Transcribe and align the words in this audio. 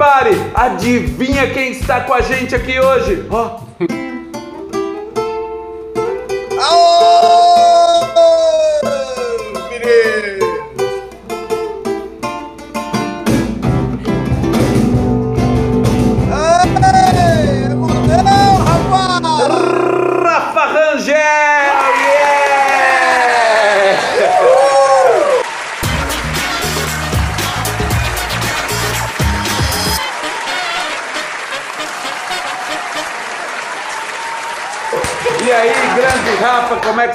everybody! 0.00 0.50
Adivinha 0.54 1.50
quem 1.50 1.72
está 1.72 2.00
com 2.00 2.14
a 2.14 2.22
gente 2.22 2.54
aqui 2.54 2.80
hoje? 2.80 3.26
Aô! 3.30 4.09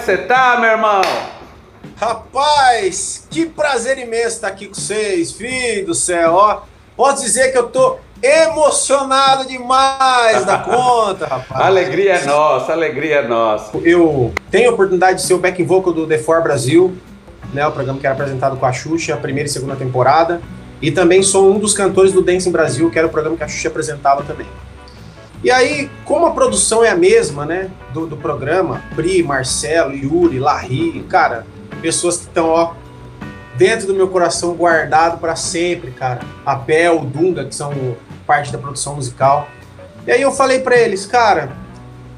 Você 0.05 0.18
tá, 0.18 0.59
meu 0.59 0.70
irmão? 0.70 1.02
Rapaz, 1.95 3.26
que 3.27 3.48
prazer 3.48 3.98
imenso 3.98 4.36
estar 4.36 4.50
aqui 4.50 4.68
com 4.68 4.76
vocês, 4.76 5.32
filho 5.32 5.88
do 5.88 5.96
céu, 5.96 6.34
ó. 6.34 6.62
Posso 6.96 7.23
dizer 7.23 7.52
que 7.52 7.58
eu 7.58 7.70
tô 7.70 7.98
emocionado 8.22 9.48
demais 9.48 10.46
da 10.46 10.60
conta, 10.63 11.26
rapaz. 11.26 11.60
Alegria 11.60 12.18
é 12.18 12.26
nossa, 12.26 12.72
alegria 12.72 13.16
é 13.16 13.27
nossa. 13.27 13.76
Eu 13.80 14.32
tenho 14.52 14.70
a 14.70 14.73
oportunidade 14.73 15.22
de 15.22 15.27
ser 15.27 15.34
o 15.34 15.40
back 15.40 15.63
vocal 15.63 15.91
do 15.91 16.05
The 16.05 16.20
For 16.20 16.44
Brasil, 16.44 16.96
né, 17.52 17.66
o 17.66 17.72
programa 17.72 17.99
que 17.99 18.05
era 18.05 18.13
apresentado 18.13 18.58
com 18.58 18.66
a 18.68 18.72
Xuxa, 18.72 19.16
a 19.16 19.18
primeira 19.18 19.49
e 19.49 19.52
segunda 19.52 19.76
temporada. 19.76 20.40
E 20.84 20.91
também 20.91 21.24
sou 21.24 21.52
um 21.52 21.58
dos 21.58 21.74
cantores 21.74 22.13
do 22.13 22.22
Dance 22.22 22.48
em 22.48 22.52
Brasil, 22.52 22.91
que 22.91 22.99
era 22.99 23.08
o 23.08 23.10
programa 23.10 23.35
que 23.35 23.44
a 23.44 23.48
Xuxa 23.48 23.70
apresentava 23.70 24.22
também. 24.24 24.46
E 25.45 25.52
aí, 25.52 25.91
como 26.05 26.26
a 26.26 26.32
produção 26.32 26.84
é 26.84 26.90
a 26.90 26.96
mesma, 26.96 27.46
né, 27.46 27.70
do, 27.93 28.07
do 28.07 28.18
programa, 28.18 28.82
Pri, 28.96 29.21
Marcelo, 29.21 29.93
Yuri, 29.93 30.40
Larry, 30.40 31.05
cara, 31.07 31.46
pessoas 31.84 32.18
que 32.18 32.24
estão, 32.24 32.49
ó, 32.49 32.74
dentro 33.55 33.85
do 33.85 33.93
meu 33.93 34.07
coração 34.07 34.55
guardado 34.55 35.20
para 35.20 35.35
sempre, 35.35 35.91
cara. 35.91 36.21
A 36.43 36.55
Bel, 36.55 37.02
o 37.02 37.05
Dunga, 37.05 37.46
que 37.46 37.54
são 37.54 37.71
parte 38.26 38.52
da 38.52 38.57
produção 38.57 38.96
musical. 38.96 39.48
E 40.07 40.12
aí 40.12 40.20
eu 40.20 40.32
falei 40.32 40.62
para 40.62 40.77
eles, 40.77 41.05
cara, 41.05 41.52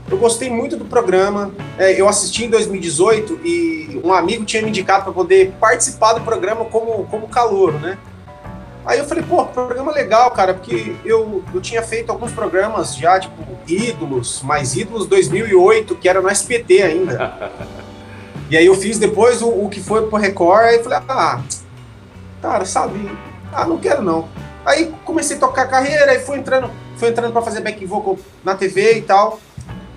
eu 0.09 0.17
gostei 0.17 0.49
muito 0.49 0.77
do 0.77 0.85
programa. 0.85 1.51
É, 1.77 1.99
eu 1.99 2.07
assisti 2.07 2.45
em 2.45 2.49
2018 2.49 3.41
e 3.43 4.01
um 4.05 4.13
amigo 4.13 4.45
tinha 4.45 4.61
me 4.61 4.69
indicado 4.69 5.03
para 5.03 5.11
poder 5.11 5.51
participar 5.59 6.13
do 6.13 6.21
programa 6.21 6.63
como, 6.63 7.03
como 7.07 7.27
calouro, 7.27 7.77
né? 7.77 7.97
Aí 8.87 8.99
eu 8.99 9.05
falei, 9.05 9.21
pô, 9.21 9.45
programa 9.45 9.91
legal, 9.91 10.31
cara, 10.31 10.53
porque 10.53 10.95
eu, 11.03 11.43
eu 11.53 11.59
tinha 11.59 11.83
feito 11.83 12.09
alguns 12.09 12.31
programas 12.31 12.95
já, 12.95 13.19
tipo, 13.19 13.35
Ídolos, 13.67 14.41
mais 14.43 14.77
Ídolos 14.77 15.05
2008, 15.07 15.93
que 15.95 16.07
era 16.07 16.21
no 16.21 16.31
SPT 16.31 16.81
ainda. 16.81 17.51
e 18.49 18.55
aí 18.55 18.65
eu 18.65 18.73
fiz 18.75 18.97
depois 18.97 19.41
o, 19.41 19.49
o 19.49 19.67
que 19.67 19.81
foi 19.81 20.07
pro 20.07 20.17
Record, 20.17 20.67
aí 20.67 20.81
falei, 20.81 20.99
ah, 21.09 21.41
cara, 22.41 22.63
sabe, 22.63 23.11
ah, 23.51 23.65
não 23.65 23.77
quero 23.77 24.01
não. 24.01 24.29
Aí 24.65 24.93
comecei 25.03 25.35
a 25.35 25.39
tocar 25.41 25.67
carreira, 25.67 26.15
e 26.15 26.19
fui 26.19 26.37
entrando, 26.37 26.71
fui 26.95 27.09
entrando 27.09 27.33
para 27.33 27.41
fazer 27.41 27.59
back 27.59 27.85
vocal 27.85 28.17
na 28.41 28.55
TV 28.55 28.99
e 28.99 29.01
tal. 29.01 29.37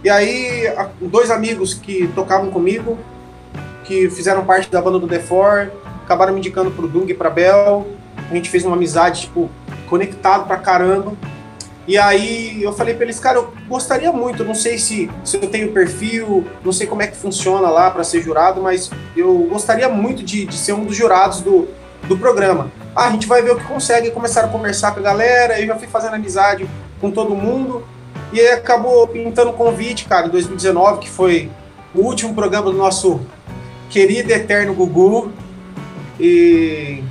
E 0.02 0.10
aí, 0.10 0.64
dois 1.00 1.30
amigos 1.30 1.74
que 1.74 2.08
tocavam 2.08 2.50
comigo, 2.50 2.98
que 3.84 4.10
fizeram 4.10 4.44
parte 4.44 4.68
da 4.68 4.82
banda 4.82 4.98
do 4.98 5.06
The 5.06 5.20
Four, 5.20 5.70
acabaram 6.02 6.32
me 6.32 6.40
indicando 6.40 6.72
pro 6.72 6.88
Dung 6.88 7.08
e 7.08 7.14
pra 7.14 7.30
Bel. 7.30 7.99
A 8.30 8.34
gente 8.34 8.48
fez 8.48 8.64
uma 8.64 8.76
amizade, 8.76 9.22
tipo, 9.22 9.50
conectado 9.88 10.46
pra 10.46 10.56
caramba. 10.56 11.12
E 11.86 11.98
aí 11.98 12.62
eu 12.62 12.72
falei 12.72 12.94
pra 12.94 13.04
eles, 13.04 13.18
cara, 13.18 13.38
eu 13.38 13.52
gostaria 13.68 14.12
muito, 14.12 14.44
não 14.44 14.54
sei 14.54 14.78
se, 14.78 15.10
se 15.24 15.36
eu 15.36 15.48
tenho 15.48 15.72
perfil, 15.72 16.46
não 16.64 16.72
sei 16.72 16.86
como 16.86 17.02
é 17.02 17.06
que 17.08 17.16
funciona 17.16 17.68
lá 17.68 17.90
pra 17.90 18.04
ser 18.04 18.22
jurado, 18.22 18.62
mas 18.62 18.90
eu 19.16 19.48
gostaria 19.50 19.88
muito 19.88 20.22
de, 20.22 20.46
de 20.46 20.56
ser 20.56 20.72
um 20.72 20.84
dos 20.84 20.94
jurados 20.94 21.40
do, 21.40 21.66
do 22.06 22.16
programa. 22.16 22.70
Ah, 22.94 23.08
a 23.08 23.10
gente 23.10 23.26
vai 23.26 23.42
ver 23.42 23.52
o 23.52 23.56
que 23.56 23.64
consegue. 23.64 24.10
Começaram 24.10 24.48
a 24.48 24.52
conversar 24.52 24.92
com 24.92 25.00
a 25.00 25.02
galera, 25.02 25.60
eu 25.60 25.66
já 25.66 25.76
fui 25.76 25.88
fazendo 25.88 26.14
amizade 26.14 26.68
com 27.00 27.10
todo 27.10 27.34
mundo. 27.34 27.84
E 28.32 28.38
aí 28.38 28.48
acabou 28.50 29.08
pintando 29.08 29.50
o 29.50 29.54
convite, 29.54 30.04
cara, 30.04 30.26
em 30.26 30.30
2019, 30.30 31.00
que 31.00 31.10
foi 31.10 31.50
o 31.94 32.02
último 32.02 32.34
programa 32.34 32.70
do 32.70 32.76
nosso 32.76 33.20
querido 33.88 34.30
eterno 34.32 34.74
Gugu. 34.74 35.32
E 36.20 37.02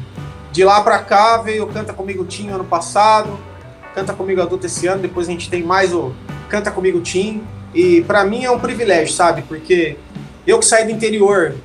de 0.59 0.65
lá 0.65 0.81
pra 0.81 0.99
cá 0.99 1.37
veio 1.37 1.65
Canta 1.67 1.93
Comigo 1.93 2.25
Tim 2.25 2.49
ano 2.49 2.65
passado, 2.65 3.39
Canta 3.95 4.11
Comigo 4.11 4.41
Adulto 4.41 4.65
esse 4.65 4.87
ano, 4.87 5.01
depois 5.01 5.25
a 5.29 5.31
gente 5.31 5.49
tem 5.49 5.63
mais 5.63 5.93
o 5.93 6.13
Canta 6.49 6.69
Comigo 6.69 6.99
Tim. 6.99 7.41
E 7.73 8.01
pra 8.01 8.25
mim 8.25 8.43
é 8.43 8.51
um 8.51 8.59
privilégio, 8.59 9.13
sabe? 9.15 9.41
Porque 9.43 9.95
eu 10.45 10.59
que 10.59 10.65
saí 10.65 10.83
do 10.83 10.91
interior, 10.91 11.55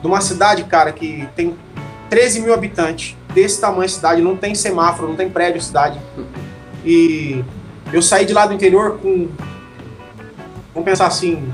de 0.00 0.06
uma 0.06 0.20
cidade, 0.20 0.62
cara, 0.62 0.92
que 0.92 1.28
tem 1.34 1.56
13 2.08 2.42
mil 2.42 2.54
habitantes, 2.54 3.16
desse 3.34 3.60
tamanho 3.60 3.88
cidade, 3.88 4.22
não 4.22 4.36
tem 4.36 4.54
semáforo, 4.54 5.08
não 5.08 5.16
tem 5.16 5.28
prédio 5.28 5.60
cidade. 5.60 5.98
E 6.84 7.44
eu 7.92 8.00
saí 8.00 8.24
de 8.24 8.32
lá 8.32 8.46
do 8.46 8.54
interior 8.54 9.00
com. 9.02 9.26
Vamos 10.72 10.88
pensar 10.88 11.08
assim. 11.08 11.52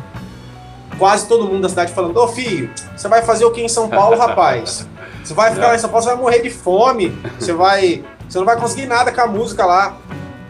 Quase 0.98 1.26
todo 1.26 1.46
mundo 1.46 1.62
da 1.62 1.68
cidade 1.70 1.94
falando: 1.94 2.18
Ô 2.18 2.28
filho, 2.28 2.70
você 2.94 3.08
vai 3.08 3.22
fazer 3.22 3.46
o 3.46 3.52
que 3.52 3.62
em 3.62 3.68
São 3.70 3.88
Paulo, 3.88 4.18
rapaz? 4.18 4.86
Você 5.24 5.32
vai 5.32 5.52
ficar 5.52 5.68
lá 5.68 5.74
em 5.74 5.78
São 5.78 5.88
Paulo, 5.88 6.04
você 6.04 6.10
vai 6.10 6.18
morrer 6.20 6.40
de 6.40 6.50
fome. 6.50 7.16
Você 7.38 7.52
vai. 7.54 8.04
Você 8.28 8.38
não 8.38 8.44
vai 8.44 8.56
conseguir 8.56 8.86
nada 8.86 9.10
com 9.10 9.20
a 9.20 9.26
música 9.26 9.64
lá. 9.64 9.96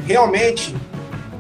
Realmente, 0.05 0.75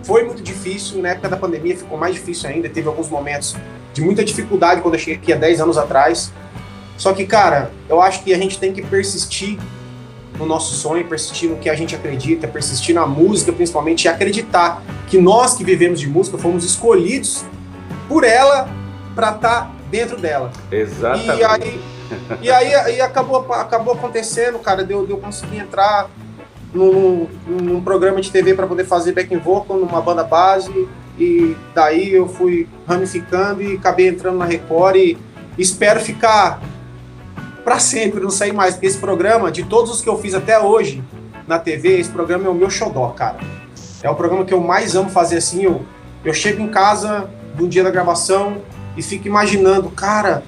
foi 0.04 0.24
muito 0.24 0.42
difícil. 0.42 1.02
Na 1.02 1.10
época 1.10 1.28
da 1.28 1.36
pandemia 1.36 1.76
ficou 1.76 1.98
mais 1.98 2.14
difícil 2.14 2.48
ainda. 2.48 2.68
Teve 2.68 2.86
alguns 2.86 3.08
momentos 3.08 3.56
de 3.92 4.02
muita 4.02 4.24
dificuldade 4.24 4.80
quando 4.80 4.94
eu 4.94 5.00
cheguei 5.00 5.16
aqui 5.16 5.32
há 5.32 5.36
10 5.36 5.60
anos 5.60 5.76
atrás. 5.76 6.32
Só 6.96 7.12
que, 7.12 7.26
cara, 7.26 7.72
eu 7.88 8.00
acho 8.00 8.22
que 8.22 8.32
a 8.32 8.38
gente 8.38 8.58
tem 8.58 8.72
que 8.72 8.82
persistir 8.82 9.58
no 10.38 10.46
nosso 10.46 10.74
sonho, 10.74 11.04
persistir 11.06 11.50
no 11.50 11.56
que 11.56 11.68
a 11.68 11.74
gente 11.74 11.94
acredita, 11.94 12.46
persistir 12.46 12.94
na 12.94 13.06
música, 13.06 13.52
principalmente, 13.52 14.04
e 14.04 14.08
acreditar 14.08 14.82
que 15.08 15.18
nós 15.18 15.54
que 15.54 15.64
vivemos 15.64 16.00
de 16.00 16.08
música 16.08 16.38
fomos 16.38 16.64
escolhidos 16.64 17.44
por 18.08 18.24
ela 18.24 18.68
para 19.14 19.30
estar 19.30 19.74
dentro 19.90 20.20
dela. 20.20 20.52
Exatamente. 20.70 21.40
E 21.40 21.44
aí, 21.44 21.80
e 22.40 22.50
aí, 22.50 22.74
aí 22.74 23.00
acabou, 23.00 23.52
acabou 23.52 23.94
acontecendo, 23.94 24.58
cara, 24.58 24.84
deu, 24.84 25.06
deu 25.06 25.18
conseguir 25.18 25.58
entrar 25.58 26.08
num, 26.72 27.28
num 27.46 27.80
programa 27.80 28.20
de 28.20 28.30
TV 28.30 28.54
para 28.54 28.66
poder 28.66 28.84
fazer 28.84 29.12
backing 29.12 29.38
vocal 29.38 29.78
numa 29.78 30.00
banda 30.00 30.24
base. 30.24 30.88
E 31.18 31.56
daí 31.74 32.12
eu 32.12 32.28
fui 32.28 32.68
ramificando 32.86 33.62
e 33.62 33.76
acabei 33.76 34.08
entrando 34.08 34.38
na 34.38 34.44
Record 34.44 34.96
e 34.96 35.16
espero 35.56 36.00
ficar 36.00 36.60
para 37.64 37.78
sempre, 37.78 38.20
não 38.20 38.30
sair 38.30 38.52
mais. 38.52 38.74
Porque 38.74 38.88
esse 38.88 38.98
programa, 38.98 39.50
de 39.50 39.62
todos 39.62 39.92
os 39.92 40.02
que 40.02 40.08
eu 40.08 40.18
fiz 40.18 40.34
até 40.34 40.58
hoje 40.58 41.02
na 41.46 41.58
TV, 41.58 42.00
esse 42.00 42.10
programa 42.10 42.46
é 42.46 42.48
o 42.50 42.54
meu 42.54 42.68
xodó, 42.68 43.08
cara. 43.10 43.38
É 44.02 44.10
o 44.10 44.14
programa 44.14 44.44
que 44.44 44.52
eu 44.52 44.60
mais 44.60 44.96
amo 44.96 45.08
fazer 45.08 45.38
assim. 45.38 45.62
Eu, 45.62 45.82
eu 46.24 46.34
chego 46.34 46.60
em 46.60 46.68
casa 46.68 47.30
no 47.56 47.68
dia 47.68 47.84
da 47.84 47.90
gravação 47.90 48.58
e 48.96 49.02
fico 49.02 49.28
imaginando, 49.28 49.88
cara, 49.90 50.42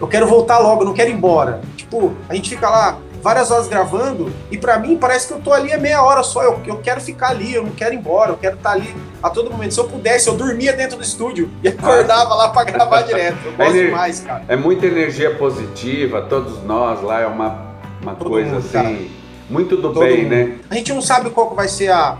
eu 0.00 0.06
quero 0.06 0.26
voltar 0.26 0.58
logo, 0.58 0.82
eu 0.82 0.86
não 0.86 0.94
quero 0.94 1.10
ir 1.10 1.14
embora. 1.14 1.60
Tipo, 1.76 2.14
a 2.28 2.34
gente 2.34 2.50
fica 2.50 2.68
lá 2.68 2.98
várias 3.22 3.50
horas 3.50 3.66
gravando 3.66 4.32
e 4.52 4.56
para 4.58 4.78
mim 4.78 4.96
parece 4.96 5.26
que 5.26 5.32
eu 5.34 5.40
tô 5.40 5.52
ali 5.52 5.72
a 5.72 5.78
meia 5.78 6.02
hora 6.02 6.22
só. 6.22 6.42
Eu, 6.42 6.60
eu 6.66 6.76
quero 6.78 7.00
ficar 7.00 7.28
ali, 7.30 7.54
eu 7.54 7.62
não 7.64 7.70
quero 7.72 7.94
ir 7.94 7.98
embora, 7.98 8.30
eu 8.32 8.36
quero 8.36 8.56
estar 8.56 8.72
ali 8.72 8.94
a 9.22 9.30
todo 9.30 9.50
momento. 9.50 9.74
Se 9.74 9.80
eu 9.80 9.84
pudesse, 9.88 10.28
eu 10.28 10.34
dormia 10.34 10.72
dentro 10.72 10.96
do 10.96 11.02
estúdio 11.02 11.50
e 11.62 11.68
acordava 11.68 12.34
lá 12.34 12.48
para 12.50 12.64
gravar 12.70 13.02
direto. 13.02 13.38
Eu 13.44 13.52
gosto 13.52 13.70
Ener- 13.74 13.86
demais, 13.86 14.20
cara. 14.20 14.44
É 14.48 14.56
muita 14.56 14.86
energia 14.86 15.34
positiva, 15.34 16.22
todos 16.22 16.62
nós 16.62 17.02
lá, 17.02 17.20
é 17.20 17.26
uma, 17.26 17.66
uma 18.02 18.14
Todo 18.14 18.30
coisa 18.30 18.50
mundo, 18.50 18.58
assim, 18.58 18.70
cara. 18.72 18.96
muito 19.50 19.76
do 19.76 19.92
Todo 19.92 20.00
bem, 20.00 20.22
mundo. 20.22 20.30
né? 20.34 20.58
A 20.70 20.74
gente 20.74 20.92
não 20.92 21.02
sabe 21.02 21.30
qual 21.30 21.54
vai 21.54 21.66
ser 21.68 21.90
a, 21.90 22.16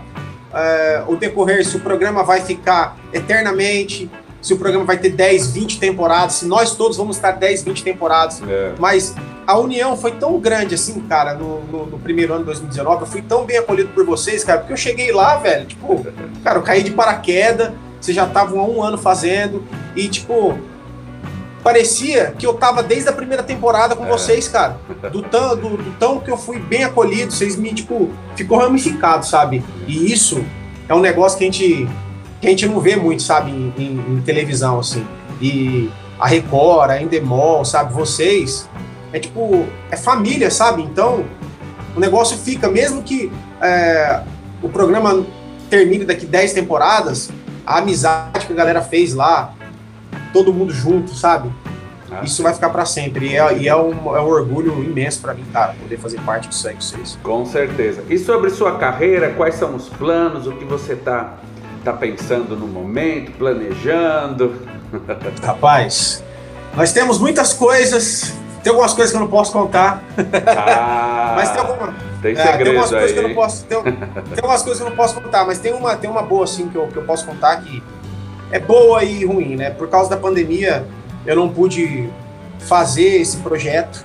é, 0.53 1.03
o 1.07 1.15
decorrer, 1.15 1.65
se 1.65 1.77
o 1.77 1.79
programa 1.79 2.23
vai 2.23 2.41
ficar 2.41 2.97
eternamente, 3.13 4.09
se 4.41 4.53
o 4.53 4.57
programa 4.57 4.85
vai 4.85 4.97
ter 4.97 5.09
10, 5.09 5.51
20 5.51 5.79
temporadas, 5.79 6.33
se 6.35 6.45
nós 6.45 6.75
todos 6.75 6.95
vamos 6.97 7.15
estar 7.17 7.31
10, 7.31 7.63
20 7.63 7.83
temporadas. 7.83 8.41
É. 8.47 8.73
Mas 8.79 9.15
a 9.45 9.57
união 9.57 9.97
foi 9.97 10.11
tão 10.11 10.39
grande 10.39 10.75
assim, 10.75 10.99
cara, 11.01 11.33
no, 11.33 11.61
no- 11.65 11.85
no 11.87 11.99
primeiro 11.99 12.33
ano 12.33 12.41
de 12.41 12.45
2019. 12.47 13.01
Eu 13.01 13.07
fui 13.07 13.21
tão 13.21 13.45
bem 13.45 13.57
acolhido 13.57 13.89
por 13.89 14.05
vocês, 14.05 14.43
cara, 14.43 14.59
porque 14.59 14.73
eu 14.73 14.77
cheguei 14.77 15.11
lá, 15.11 15.37
velho, 15.37 15.65
tipo, 15.65 16.05
cara, 16.43 16.59
eu 16.59 16.63
caí 16.63 16.83
de 16.83 16.91
paraquedas, 16.91 17.71
vocês 17.99 18.15
já 18.15 18.25
estavam 18.25 18.59
há 18.59 18.63
um 18.65 18.81
ano 18.83 18.97
fazendo, 18.97 19.63
e 19.95 20.07
tipo, 20.07 20.57
parecia 21.63 22.33
que 22.37 22.45
eu 22.45 22.53
tava 22.53 22.81
desde 22.83 23.09
a 23.09 23.13
primeira 23.13 23.43
temporada 23.43 23.95
com 23.95 24.05
É. 24.05 24.09
vocês, 24.09 24.47
cara. 24.47 24.77
Do 25.11 25.21
tão, 25.23 25.55
do, 25.57 25.69
do 25.77 25.91
tão 25.99 26.19
que 26.19 26.29
eu 26.31 26.37
fui 26.37 26.59
bem 26.59 26.83
acolhido, 26.83 27.31
vocês 27.33 27.55
me, 27.55 27.73
tipo, 27.73 28.09
ficou 28.35 28.57
ramificado, 28.59 29.25
sabe? 29.25 29.63
E 29.87 30.11
isso 30.11 30.43
é 30.87 30.93
um 30.95 30.99
negócio 30.99 31.37
que 31.37 31.43
a 31.43 31.47
gente, 31.47 31.87
que 32.41 32.47
a 32.47 32.49
gente 32.49 32.67
não 32.67 32.79
vê 32.79 32.95
muito, 32.95 33.21
sabe, 33.23 33.51
em, 33.51 33.73
em- 33.77 34.15
em 34.17 34.21
televisão, 34.21 34.79
assim. 34.79 35.05
E 35.41 35.89
a 36.19 36.27
Record, 36.27 36.89
a 36.91 37.01
Endemol, 37.01 37.63
sabe, 37.65 37.93
vocês, 37.93 38.69
é 39.13 39.19
tipo, 39.19 39.65
é 39.91 39.97
família, 39.97 40.49
sabe? 40.51 40.81
Então, 40.83 41.25
o 41.95 41.99
negócio 41.99 42.37
fica, 42.37 42.69
mesmo 42.69 43.01
que 43.01 43.31
é, 43.61 44.21
o 44.61 44.69
programa 44.69 45.25
termine 45.69 46.05
daqui 46.05 46.25
10 46.25 46.53
temporadas, 46.53 47.29
a 47.65 47.79
amizade 47.79 48.45
que 48.45 48.53
a 48.53 48.55
galera 48.55 48.81
fez 48.81 49.13
lá, 49.13 49.53
todo 50.31 50.53
mundo 50.53 50.73
junto, 50.73 51.13
sabe? 51.13 51.49
Ah, 52.09 52.21
isso 52.23 52.41
vai 52.41 52.53
ficar 52.53 52.69
para 52.69 52.85
sempre. 52.85 53.27
E, 53.31 53.35
é, 53.37 53.57
e 53.57 53.67
é, 53.67 53.75
um, 53.75 54.15
é, 54.15 54.21
um, 54.21 54.25
orgulho 54.27 54.81
imenso 54.83 55.19
para 55.21 55.33
mim, 55.33 55.43
cara, 55.51 55.73
poder 55.73 55.97
fazer 55.97 56.19
parte 56.21 56.47
disso 56.47 56.67
aí 56.67 56.75
com 56.75 56.81
vocês. 56.81 57.19
Com 57.21 57.45
certeza. 57.45 58.03
E 58.09 58.17
sobre 58.17 58.49
sua 58.49 58.77
carreira, 58.77 59.31
quais 59.31 59.55
são 59.55 59.75
os 59.75 59.89
planos, 59.89 60.47
o 60.47 60.53
que 60.53 60.63
você 60.63 60.95
tá, 60.95 61.33
tá 61.91 61.93
pensando 61.93 62.57
no 62.57 62.67
momento, 62.67 63.31
planejando? 63.33 64.61
Rapaz, 65.41 66.23
nós 66.75 66.91
temos 66.91 67.17
muitas 67.17 67.53
coisas. 67.53 68.33
Tem 68.61 68.71
algumas 68.71 68.93
coisas 68.93 69.11
que 69.11 69.17
eu 69.17 69.21
não 69.21 69.29
posso 69.29 69.53
contar. 69.53 70.03
Ah, 70.45 71.33
mas 71.37 71.51
tem 71.51 71.61
alguma. 71.61 71.93
Tem 72.21 72.35
segredo 72.35 72.59
é, 72.59 72.63
tem 72.63 72.81
aí. 72.81 72.89
Coisas 72.89 73.11
que 73.11 73.19
eu 73.19 73.27
não 73.27 73.35
posso, 73.35 73.65
tem, 73.65 73.81
tem 73.83 73.93
algumas 74.37 74.63
coisas 74.63 74.77
que 74.77 74.85
eu 74.85 74.89
não 74.89 74.97
posso 74.97 75.21
contar, 75.21 75.45
mas 75.45 75.59
tem 75.59 75.73
uma, 75.73 75.95
tem 75.95 76.09
uma 76.09 76.23
boa 76.23 76.43
assim 76.43 76.67
que 76.67 76.75
eu, 76.75 76.87
que 76.87 76.97
eu 76.97 77.03
posso 77.03 77.25
contar 77.25 77.57
que 77.57 77.81
é 78.51 78.59
boa 78.59 79.03
e 79.03 79.23
ruim, 79.23 79.55
né? 79.55 79.69
Por 79.69 79.87
causa 79.87 80.09
da 80.09 80.17
pandemia, 80.17 80.85
eu 81.25 81.35
não 81.35 81.47
pude 81.47 82.09
fazer 82.59 83.21
esse 83.21 83.37
projeto, 83.37 84.03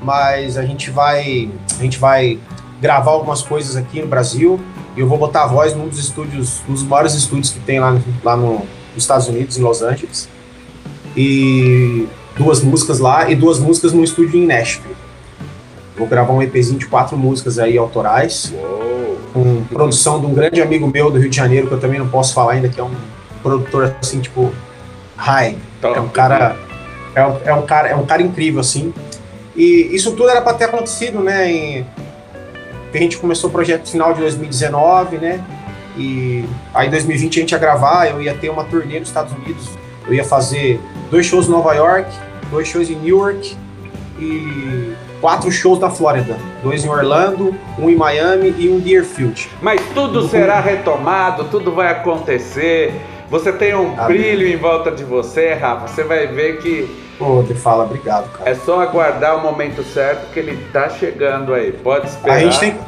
mas 0.00 0.56
a 0.56 0.62
gente 0.62 0.90
vai, 0.90 1.50
a 1.78 1.82
gente 1.82 1.98
vai 1.98 2.38
gravar 2.80 3.10
algumas 3.10 3.42
coisas 3.42 3.76
aqui 3.76 4.00
no 4.00 4.06
Brasil 4.06 4.58
e 5.00 5.02
eu 5.02 5.08
vou 5.08 5.16
botar 5.16 5.44
a 5.44 5.46
voz 5.46 5.74
num 5.74 5.88
dos 5.88 5.98
estúdios, 5.98 6.60
um 6.68 6.74
dos 6.74 6.82
maiores 6.82 7.14
estúdios 7.14 7.48
que 7.50 7.58
tem 7.60 7.80
lá, 7.80 7.98
lá 8.22 8.36
no, 8.36 8.56
nos 8.56 8.98
Estados 8.98 9.28
Unidos, 9.28 9.56
em 9.56 9.62
Los 9.62 9.80
Angeles. 9.80 10.28
E 11.16 12.06
duas 12.36 12.62
músicas 12.62 12.98
lá 12.98 13.30
e 13.30 13.34
duas 13.34 13.58
músicas 13.58 13.94
no 13.94 14.04
estúdio 14.04 14.38
em 14.38 14.46
Nashville. 14.46 14.94
Vou 15.96 16.06
gravar 16.06 16.34
um 16.34 16.42
EPzinho 16.42 16.78
de 16.78 16.84
quatro 16.84 17.16
músicas 17.16 17.58
aí 17.58 17.78
autorais. 17.78 18.52
Uou. 18.54 19.18
Com 19.32 19.64
produção 19.64 20.20
de 20.20 20.26
um 20.26 20.34
grande 20.34 20.60
amigo 20.60 20.86
meu 20.86 21.10
do 21.10 21.18
Rio 21.18 21.30
de 21.30 21.36
Janeiro, 21.36 21.66
que 21.66 21.72
eu 21.72 21.80
também 21.80 21.98
não 21.98 22.08
posso 22.08 22.34
falar 22.34 22.52
ainda, 22.52 22.68
que 22.68 22.78
é 22.78 22.84
um 22.84 22.94
produtor 23.42 23.96
assim, 24.02 24.20
tipo, 24.20 24.52
high. 25.16 25.56
Top. 25.80 25.96
É 25.96 26.00
um 26.02 26.08
cara. 26.08 26.58
É 27.14 27.26
um, 27.26 27.36
é 27.46 27.54
um, 27.54 27.62
cara, 27.62 27.88
é 27.88 27.96
um 27.96 28.04
cara 28.04 28.20
incrível, 28.20 28.60
assim. 28.60 28.92
E 29.56 29.88
isso 29.92 30.10
tudo 30.10 30.28
era 30.28 30.42
para 30.42 30.52
ter 30.52 30.64
acontecido, 30.64 31.20
né? 31.20 31.50
Em, 31.50 31.86
a 32.98 33.00
gente 33.00 33.18
começou 33.18 33.50
o 33.50 33.52
projeto 33.52 33.80
no 33.82 33.86
final 33.86 34.12
de 34.14 34.20
2019, 34.20 35.18
né? 35.18 35.44
E 35.96 36.44
aí 36.74 36.88
em 36.88 36.90
2020 36.90 37.38
a 37.38 37.40
gente 37.40 37.52
ia 37.52 37.58
gravar, 37.58 38.06
eu 38.08 38.22
ia 38.22 38.34
ter 38.34 38.48
uma 38.48 38.64
turnê 38.64 38.98
nos 38.98 39.08
Estados 39.08 39.32
Unidos. 39.32 39.68
Eu 40.06 40.14
ia 40.14 40.24
fazer 40.24 40.80
dois 41.10 41.26
shows 41.26 41.46
em 41.46 41.50
Nova 41.50 41.74
York, 41.74 42.10
dois 42.50 42.68
shows 42.68 42.88
em 42.88 42.96
Newark 42.96 43.56
e 44.18 44.92
quatro 45.20 45.50
shows 45.50 45.78
na 45.78 45.90
Flórida. 45.90 46.36
Dois 46.62 46.84
em 46.84 46.88
Orlando, 46.88 47.54
um 47.78 47.88
em 47.88 47.96
Miami 47.96 48.54
e 48.58 48.68
um 48.68 48.76
em 48.76 48.80
Deerfield. 48.80 49.48
Mas 49.60 49.80
tudo 49.94 50.28
será 50.28 50.60
retomado, 50.60 51.44
tudo 51.44 51.72
vai 51.72 51.88
acontecer. 51.88 52.92
Você 53.28 53.52
tem 53.52 53.74
um 53.74 53.92
Amém. 53.98 54.18
brilho 54.18 54.48
em 54.48 54.56
volta 54.56 54.90
de 54.90 55.04
você, 55.04 55.54
Rafa. 55.54 55.88
Você 55.88 56.02
vai 56.02 56.26
ver 56.26 56.58
que. 56.58 57.09
Pô, 57.20 57.42
te 57.42 57.52
fala, 57.52 57.84
obrigado, 57.84 58.32
cara. 58.32 58.48
É 58.48 58.54
só 58.54 58.80
aguardar 58.80 59.36
o 59.36 59.42
momento 59.42 59.84
certo 59.84 60.32
que 60.32 60.40
ele 60.40 60.56
tá 60.72 60.88
chegando 60.88 61.52
aí. 61.52 61.70
Pode 61.70 62.08
esperar. 62.08 62.36
A 62.36 62.40
gente 62.40 62.58
tem. 62.58 62.78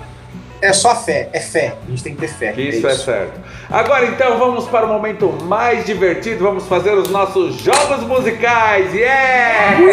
É 0.62 0.73
só 0.73 0.96
fé, 0.96 1.29
é 1.34 1.40
fé. 1.40 1.76
A 1.87 1.90
gente 1.90 2.02
tem 2.02 2.14
que 2.14 2.23
ter 2.23 2.29
fé. 2.29 2.52
Que 2.52 2.62
isso 2.62 2.87
é, 2.87 2.93
isso 2.93 3.02
é 3.02 3.05
certo. 3.05 3.38
Agora 3.69 4.06
então 4.06 4.38
vamos 4.38 4.67
para 4.67 4.87
o 4.87 4.88
momento 4.88 5.31
mais 5.44 5.84
divertido. 5.84 6.43
Vamos 6.43 6.67
fazer 6.67 6.94
os 6.94 7.11
nossos 7.11 7.56
jogos 7.56 8.02
musicais. 8.05 8.94
Yeah! 8.94 9.79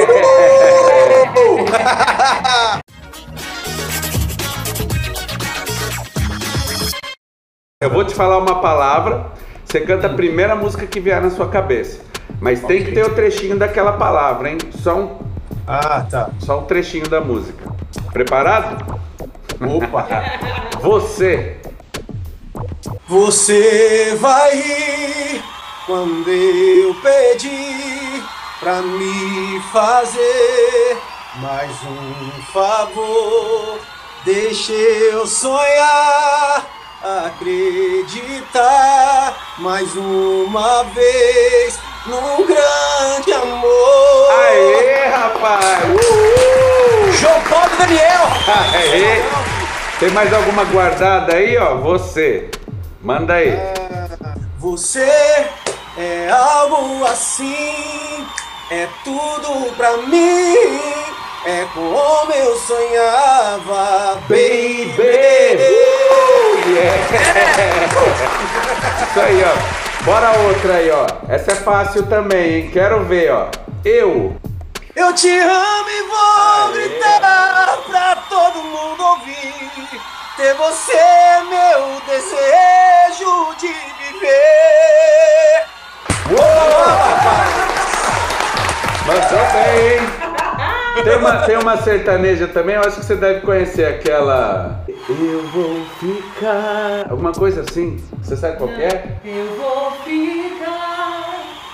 Eu 7.83 7.89
vou 7.89 8.05
te 8.05 8.15
falar 8.15 8.37
uma 8.37 8.61
palavra 8.61 9.33
você 9.69 9.81
canta 9.81 10.07
a 10.07 10.09
primeira 10.09 10.55
música 10.55 10.87
que 10.87 10.99
vier 10.99 11.21
na 11.21 11.29
sua 11.29 11.47
cabeça. 11.47 12.01
Mas 12.41 12.61
tem 12.61 12.83
que 12.83 12.91
ter 12.91 13.05
o 13.05 13.13
trechinho 13.13 13.57
daquela 13.57 13.93
palavra, 13.93 14.49
hein? 14.49 14.57
Só 14.81 14.95
um. 14.95 15.19
Ah, 15.67 16.05
tá. 16.09 16.29
Só 16.39 16.59
um 16.59 16.65
trechinho 16.65 17.07
da 17.07 17.19
música. 17.21 17.71
Preparado? 18.13 18.99
Opa! 19.61 20.07
Você. 20.81 21.57
Você 23.07 24.15
vai 24.19 24.55
rir 24.55 25.43
quando 25.85 26.29
eu 26.29 26.95
pedir 26.95 28.23
pra 28.59 28.81
me 28.81 29.59
fazer 29.71 30.97
mais 31.41 31.71
um 31.83 32.41
favor. 32.53 33.79
Deixa 34.23 34.73
eu 34.73 35.25
sonhar 35.25 36.78
acreditar 37.03 38.57
mais 39.57 39.95
uma 39.95 40.83
vez 40.83 41.79
num 42.05 42.45
grande 42.45 43.33
amor. 43.33 44.31
Aê, 44.39 45.07
rapaz! 45.07 45.83
Uhul! 45.85 47.11
João 47.13 47.41
Paulo 47.43 47.69
Daniel! 47.77 48.27
Aê! 48.73 49.23
Tem 49.99 50.09
mais 50.11 50.33
alguma 50.33 50.63
guardada 50.65 51.35
aí, 51.35 51.57
ó? 51.57 51.75
Você. 51.75 52.49
Manda 53.01 53.35
aí. 53.35 53.53
você 54.57 55.47
é 55.97 56.29
algo 56.29 57.05
assim, 57.05 58.25
é 58.69 58.87
tudo 59.03 59.73
pra 59.75 59.97
mim. 59.97 60.55
É 61.45 61.65
como 61.73 62.31
eu 62.33 62.55
sonhava, 62.57 64.17
baby. 64.27 64.99
Yeah. 66.67 66.99
Isso 69.09 69.19
aí, 69.19 69.43
ó. 69.43 69.53
Bora 70.03 70.31
outra 70.39 70.75
aí, 70.75 70.91
ó. 70.91 71.07
Essa 71.27 71.51
é 71.53 71.55
fácil 71.55 72.05
também, 72.07 72.55
hein? 72.55 72.69
Quero 72.71 73.03
ver, 73.05 73.31
ó. 73.31 73.47
Eu. 73.85 74.35
Eu 74.95 75.13
te 75.13 75.29
amo 75.39 75.89
e 75.89 76.01
vou 76.03 76.75
Aê. 76.75 76.89
gritar 76.89 77.77
pra 77.87 78.15
todo 78.29 78.61
mundo 78.63 79.01
ouvir. 79.01 79.71
Ter 80.35 80.53
você 80.55 80.93
é 80.93 81.41
meu 81.49 82.01
desejo 82.05 83.55
de 83.57 83.67
viver. 83.67 85.65
Uou! 86.31 86.39
Mandou 89.07 89.45
bem, 89.53 89.99
hein? 89.99 90.18
Tem 91.03 91.15
uma, 91.17 91.37
tem 91.43 91.57
uma 91.57 91.77
sertaneja 91.77 92.47
também, 92.47 92.75
eu 92.75 92.81
acho 92.81 92.99
que 92.99 93.05
você 93.05 93.15
deve 93.15 93.41
conhecer 93.41 93.85
aquela. 93.85 94.83
Eu 95.07 95.47
vou 95.47 95.85
ficar. 95.99 97.07
Alguma 97.09 97.31
coisa 97.31 97.61
assim. 97.61 98.03
Você 98.21 98.35
sabe 98.35 98.57
qual 98.57 98.69
é? 98.69 99.17
Eu 99.23 99.55
vou 99.55 99.91
ficar. 100.03 101.19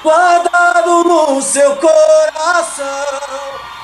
Guardado 0.04 1.04
no 1.04 1.42
seu 1.42 1.76
coração, 1.78 2.86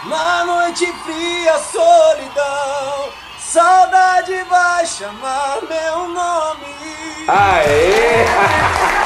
na 0.06 0.46
noite 0.46 0.86
fria, 1.04 1.58
solidão. 1.58 3.10
Saudade 3.40 4.44
vai 4.48 4.86
chamar 4.86 5.58
meu 5.68 6.08
nome. 6.08 6.76
Aê! 7.28 9.01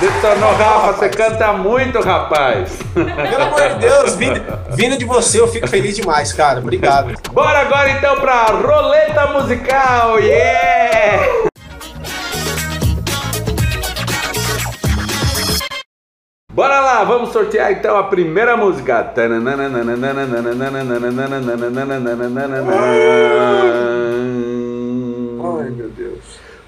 Detonou, 0.00 0.54
Rafa, 0.54 0.92
você 0.94 1.10
canta 1.10 1.52
muito, 1.52 2.00
rapaz. 2.00 2.78
Pelo 2.94 3.42
amor 3.42 3.68
de 3.68 3.74
Deus, 3.80 4.14
vindo, 4.16 4.40
vindo 4.70 4.96
de 4.96 5.04
você, 5.04 5.38
eu 5.38 5.46
fico 5.46 5.68
feliz 5.68 5.94
demais, 5.94 6.32
cara. 6.32 6.58
Obrigado. 6.58 7.12
Bora 7.30 7.58
agora 7.60 7.90
então 7.90 8.18
pra 8.18 8.46
roleta 8.46 9.26
musical, 9.26 10.18
yeah! 10.18 11.50
Bora 16.50 16.80
lá, 16.80 17.04
vamos 17.04 17.30
sortear 17.30 17.70
então 17.70 17.96
a 17.98 18.04
primeira 18.04 18.56
música. 18.56 19.12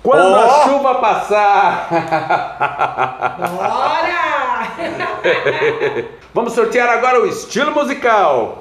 Quando 0.03 0.33
oh! 0.33 0.37
a 0.37 0.65
chuva 0.65 0.95
passar. 0.97 1.89
Bora! 3.55 4.33
Vamos 6.35 6.55
sortear 6.55 6.89
agora 6.89 7.21
o 7.21 7.27
estilo 7.27 7.71
musical. 7.73 8.59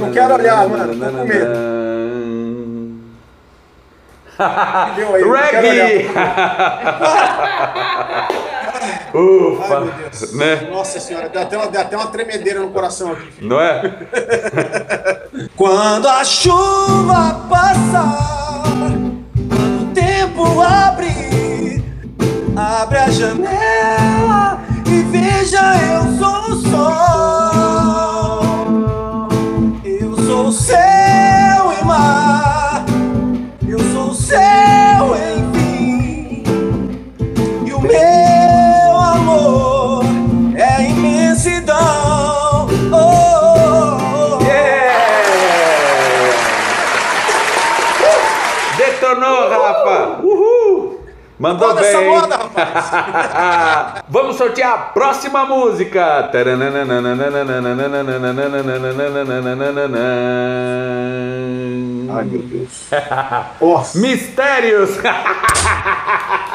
Não 0.00 0.10
quero 0.10 0.34
olhar, 0.34 0.68
mano. 0.68 0.94
Tô 0.94 1.00
com 1.00 1.24
medo. 1.24 1.82
Reggae! 5.30 6.08
Ufa! 9.14 9.76
Ai, 9.76 9.84
meu 9.84 9.92
Deus. 9.92 10.32
Né? 10.32 10.68
Nossa 10.70 10.98
senhora, 10.98 11.28
deu 11.28 11.42
até, 11.42 11.56
uma, 11.56 11.66
deu 11.68 11.80
até 11.82 11.96
uma 11.96 12.06
tremedeira 12.06 12.58
no 12.60 12.70
coração 12.70 13.12
aqui. 13.12 13.44
Não 13.44 13.60
é? 13.60 14.08
Quando 15.54 16.08
a 16.08 16.24
chuva 16.24 17.46
passar 17.48 18.41
tempo 20.42 20.60
abrir. 20.60 21.82
Abre 22.56 22.98
a 22.98 23.10
janela 23.10 24.60
e 24.86 25.02
veja, 25.04 25.76
eu 25.78 26.18
sou 26.18 26.50
o 26.50 26.56
sol. 26.70 28.42
Eu 29.84 30.16
sou 30.26 30.46
o 30.48 30.52
céu 30.52 31.72
e 31.80 31.84
mar. 31.84 32.51
Mandou 51.52 51.68
Foda 51.68 51.80
bem! 51.82 52.08
moda, 52.08 52.36
rapaz! 52.36 54.02
Vamos 54.08 54.36
sortear 54.36 54.72
a 54.72 54.78
próxima 54.78 55.44
música! 55.44 56.28
Ai, 62.10 62.24
meu 62.24 62.42
Deus. 62.42 62.90
Mistérios! 63.94 64.90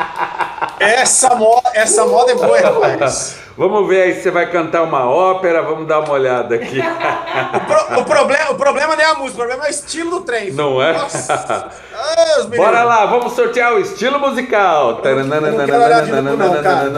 essa, 0.79 1.35
mo 1.35 1.61
essa 1.73 2.05
moda 2.05 2.31
é 2.31 2.35
boa, 2.35 2.59
rapaz. 2.59 3.39
Vamos 3.57 3.87
ver 3.87 4.03
aí 4.03 4.13
se 4.15 4.21
você 4.21 4.29
vai 4.29 4.51
cantar 4.51 4.83
uma 4.83 5.09
ópera, 5.09 5.63
vamos 5.63 5.87
dar 5.87 6.01
uma 6.01 6.11
olhada 6.11 6.53
aqui. 6.53 6.79
O, 6.79 7.59
pro- 7.65 7.99
o 8.01 8.05
problema, 8.05 8.51
o 8.51 8.55
problema 8.55 8.95
não 8.95 9.01
é 9.03 9.05
a 9.05 9.15
música, 9.15 9.33
o 9.33 9.37
problema 9.37 9.63
é 9.65 9.67
o 9.67 9.71
estilo 9.71 10.11
do 10.11 10.21
trem. 10.21 10.51
Não 10.51 10.79
é? 10.79 10.93
Nossa. 10.93 11.67
Os 12.37 12.45
meninos. 12.45 12.57
Bora 12.67 12.83
lá, 12.83 13.07
vamos 13.07 13.33
sortear 13.33 13.73
o 13.73 13.79
estilo 13.79 14.19
musical. 14.19 15.01
Eu 15.03 15.25
não 15.25 15.65
quero 15.65 15.83
olhar 15.83 16.03
de 16.03 16.11
novo, 16.11 16.37
não, 16.37 16.61
cara. 16.61 16.89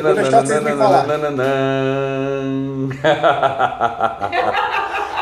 Vou 0.00 0.14
deixar 0.14 0.46
vocês 0.46 0.62
me 0.62 0.76
falar. 0.76 1.04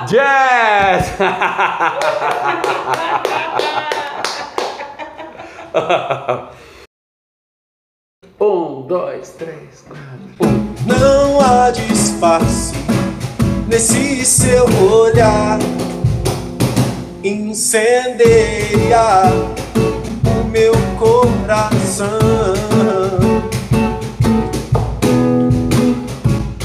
Jazz! 0.06 1.12
dois, 8.90 9.28
três, 9.38 9.84
quatro. 9.86 10.50
Não 10.84 11.40
há 11.40 11.70
disfarce 11.70 12.74
nesse 13.68 14.24
seu 14.24 14.64
olhar. 14.82 15.60
Incendeia 17.22 18.98
o 20.26 20.44
meu 20.48 20.72
coração. 20.98 22.18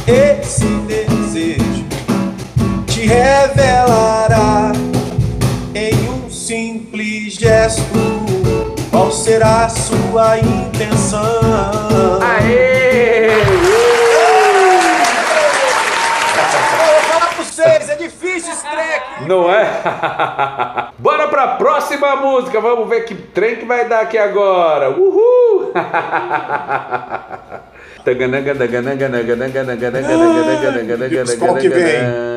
Esse 0.07 0.65
desejo 0.87 1.85
te 2.87 3.01
revelará 3.01 4.71
em 5.75 6.09
um 6.09 6.27
simples 6.31 7.35
gesto 7.35 8.14
qual 8.95 9.11
será 9.11 9.67
sua 9.67 10.39
intenção. 10.39 11.19
Aê! 12.21 13.27
Eu 13.27 13.43
vou 16.77 17.01
falar 17.01 17.27
pra 17.27 17.43
vocês, 17.43 17.89
é 17.89 17.95
difícil 17.95 18.53
esse 18.53 18.63
trem. 18.63 19.27
Não 19.27 19.51
é? 19.51 19.67
Bora 20.97 21.27
pra 21.27 21.57
próxima 21.57 22.15
música. 22.15 22.61
Vamos 22.61 22.87
ver 22.87 23.03
que 23.03 23.15
trem 23.15 23.57
que 23.57 23.65
vai 23.65 23.85
dar 23.85 23.99
aqui 23.99 24.17
agora. 24.17 24.89
Uhul! 24.91 25.73
que 31.59 31.67
vem? 31.67 31.97
Ai, 31.97 32.01
meu 32.01 32.34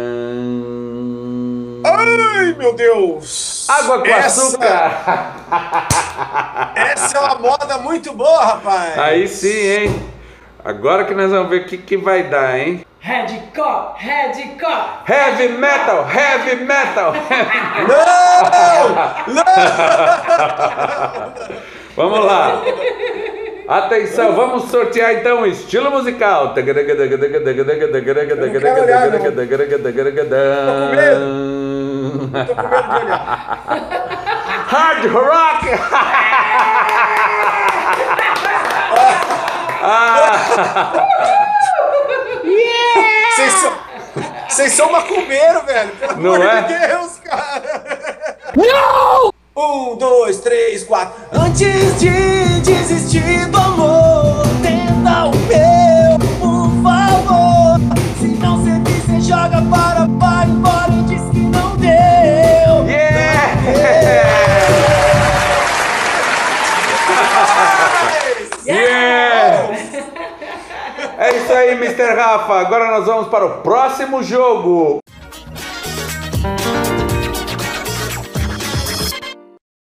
Deus! 2.79 3.67
Água 3.69 3.99
com 3.99 4.07
Essa- 4.07 4.43
açúcar! 4.47 5.35
Essa 6.77 7.19
é 7.19 7.21
uma 7.21 7.35
moda 7.35 7.79
muito 7.79 8.13
boa, 8.13 8.45
rapaz! 8.45 8.97
Aí 8.97 9.27
sim, 9.27 9.49
hein? 9.49 10.09
Agora 10.65 11.05
que 11.05 11.13
nós 11.13 11.29
vamos 11.31 11.51
ver 11.51 11.63
o 11.63 11.65
que, 11.67 11.77
que 11.77 11.97
vai 11.97 12.23
dar, 12.23 12.57
hein? 12.57 12.87
Redcore, 13.01 13.95
Redcore. 13.97 14.87
Heavy 15.09 15.49
metal, 15.59 16.07
heavy 16.09 16.65
metal! 16.65 17.13
Não! 17.89 19.35
Não! 19.35 19.45
Vamos 21.97 22.25
lá! 22.25 22.63
Atenção, 23.67 24.35
vamos 24.35 24.71
sortear 24.71 25.15
então 25.15 25.43
o 25.43 25.47
estilo 25.47 25.91
musical. 25.91 26.55
quero 28.61 28.83
olhar, 28.83 29.11
não. 29.11 29.19
Tô 29.19 30.81
com 30.81 30.97
medo 30.97 31.58
de 32.29 33.05
olhar. 33.05 33.59
Hard 34.69 35.07
rock! 35.13 35.69
Vocês 43.37 43.53
são, 43.53 43.73
vocês 44.49 44.73
são 44.73 44.91
macumbeiro, 44.93 45.63
velho! 45.65 45.91
Pelo 45.97 46.17
Não 46.21 46.35
amor 46.35 46.47
é? 46.47 46.63
de 46.63 46.87
Deus, 46.89 47.13
cara! 47.25 48.37
Não! 48.57 49.33
Um, 49.57 49.97
dois, 49.97 50.41
três, 50.41 50.85
quatro. 50.85 51.15
Antes 51.33 51.99
de 52.01 52.61
desistir 52.61 53.47
do 53.47 53.59
amor, 53.59 54.28
aí, 71.69 71.75
Mr. 71.75 72.15
Rafa. 72.15 72.55
Agora 72.55 72.91
nós 72.91 73.07
vamos 73.07 73.29
para 73.29 73.45
o 73.45 73.61
próximo 73.61 74.23
jogo. 74.23 74.99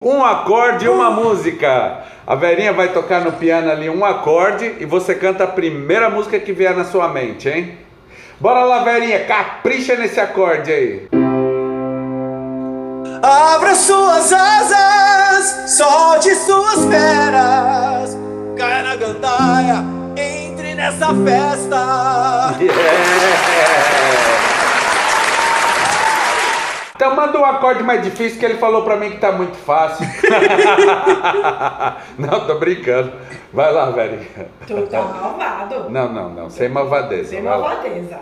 Um 0.01 0.23
acorde 0.25 0.85
e 0.85 0.89
uma 0.89 1.11
música. 1.11 2.03
A 2.25 2.35
Verinha 2.35 2.73
vai 2.73 2.93
tocar 2.93 3.21
no 3.21 3.33
piano 3.33 3.71
ali 3.71 3.89
um 3.89 4.05
acorde 4.05 4.77
e 4.79 4.85
você 4.85 5.15
canta 5.15 5.43
a 5.43 5.47
primeira 5.47 6.09
música 6.09 6.39
que 6.39 6.53
vier 6.53 6.75
na 6.75 6.85
sua 6.85 7.07
mente, 7.07 7.49
hein? 7.49 7.77
Bora 8.39 8.63
lá, 8.63 8.83
Verinha, 8.83 9.25
capricha 9.25 9.95
nesse 9.95 10.19
acorde 10.19 10.71
aí. 10.71 11.07
Abra 13.21 13.75
suas 13.75 14.31
asas, 14.31 15.75
solte 15.77 16.33
suas 16.35 16.85
feras, 16.85 18.17
caia 18.57 18.83
na 18.83 18.95
gandaia, 18.95 19.83
entre 20.15 20.48
nessa 20.79 21.13
festa. 21.13 22.55
Então 26.95 27.15
manda 27.15 27.37
um 27.37 27.45
acorde 27.45 27.83
mais 27.83 28.01
difícil 28.01 28.39
que 28.39 28.45
ele 28.45 28.55
falou 28.55 28.83
pra 28.83 28.95
mim 28.95 29.11
que 29.11 29.17
tá 29.17 29.33
muito 29.33 29.57
fácil. 29.57 30.07
não, 32.17 32.47
tô 32.47 32.55
brincando. 32.55 33.11
Vai 33.53 33.73
lá, 33.73 33.91
Verinha. 33.91 34.47
Tu 34.65 34.87
tá 34.87 35.01
malvado. 35.01 35.89
Não, 35.89 36.13
não, 36.13 36.29
não, 36.29 36.49
sem 36.49 36.69
malvadeza. 36.69 37.29
Sem 37.29 37.41
malvadeza. 37.41 38.19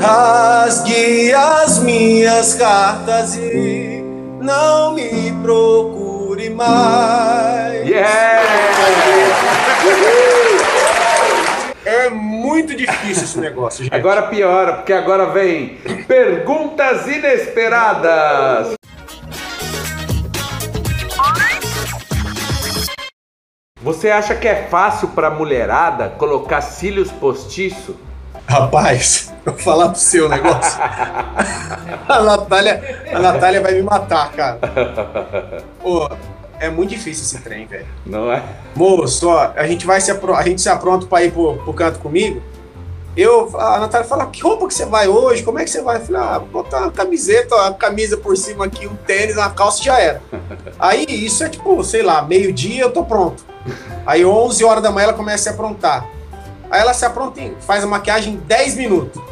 Rasgue 0.00 1.32
as 1.32 1.78
minhas 1.78 2.54
cartas 2.54 3.36
e 3.36 4.02
não 4.40 4.92
me 4.92 5.32
procure 5.42 6.50
mais. 6.50 7.88
Yeah! 7.88 8.44
É 11.84 12.08
muito 12.08 12.74
difícil 12.74 13.24
esse 13.24 13.38
negócio, 13.38 13.84
gente. 13.84 13.94
Agora 13.94 14.22
piora, 14.22 14.74
porque 14.74 14.92
agora 14.92 15.26
vem 15.26 15.76
perguntas 16.06 17.06
inesperadas. 17.06 18.74
Você 23.82 24.10
acha 24.10 24.34
que 24.34 24.48
é 24.48 24.66
fácil 24.68 25.08
pra 25.08 25.28
mulherada 25.28 26.08
colocar 26.08 26.62
cílios 26.62 27.12
postiço? 27.12 27.94
Rapaz, 28.48 29.30
eu 29.44 29.52
vou 29.52 29.60
falar 29.60 29.90
pro 29.90 29.98
seu 29.98 30.26
negócio. 30.26 30.80
a, 32.08 32.22
Natália, 32.22 33.04
a 33.12 33.18
Natália 33.18 33.60
vai 33.60 33.74
me 33.74 33.82
matar, 33.82 34.32
cara. 34.32 34.58
Ô, 35.84 36.08
é 36.60 36.68
muito 36.70 36.90
difícil 36.90 37.24
esse 37.24 37.38
trem, 37.42 37.66
velho. 37.66 37.86
Não 38.06 38.30
é? 38.32 38.42
Moço, 38.74 39.28
ó, 39.28 39.52
a 39.56 39.66
gente 39.66 39.86
vai 39.86 40.00
se, 40.00 40.10
apro- 40.10 40.34
a 40.34 40.42
gente 40.42 40.60
se 40.60 40.68
apronta 40.68 41.06
pra 41.06 41.22
ir 41.24 41.32
pro, 41.32 41.54
pro 41.58 41.72
canto 41.72 41.98
comigo. 41.98 42.42
Eu, 43.16 43.48
a 43.60 43.78
Natália 43.78 44.06
fala, 44.08 44.26
que 44.26 44.42
roupa 44.42 44.66
que 44.66 44.74
você 44.74 44.84
vai 44.86 45.06
hoje? 45.06 45.44
Como 45.44 45.58
é 45.60 45.64
que 45.64 45.70
você 45.70 45.80
vai? 45.80 45.96
Eu 45.98 46.00
falei, 46.04 46.20
ah, 46.20 46.38
vou 46.38 46.48
botar 46.64 46.80
uma 46.80 46.90
camiseta, 46.90 47.54
uma 47.54 47.72
camisa 47.72 48.16
por 48.16 48.36
cima 48.36 48.64
aqui, 48.64 48.88
um 48.88 48.96
tênis, 48.96 49.36
uma 49.36 49.50
calça 49.50 49.80
já 49.82 50.00
era. 50.00 50.20
Aí 50.80 51.04
isso 51.08 51.44
é 51.44 51.48
tipo, 51.48 51.82
sei 51.84 52.02
lá, 52.02 52.22
meio-dia 52.22 52.82
eu 52.82 52.90
tô 52.90 53.04
pronto. 53.04 53.44
Aí 54.04 54.24
11 54.24 54.64
horas 54.64 54.82
da 54.82 54.90
manhã 54.90 55.04
ela 55.04 55.12
começa 55.14 55.36
a 55.36 55.42
se 55.44 55.48
aprontar. 55.50 56.08
Aí 56.70 56.80
ela 56.80 56.92
se 56.92 57.04
apronta, 57.04 57.40
faz 57.60 57.84
a 57.84 57.86
maquiagem 57.86 58.34
em 58.34 58.36
10 58.36 58.74
minutos. 58.76 59.22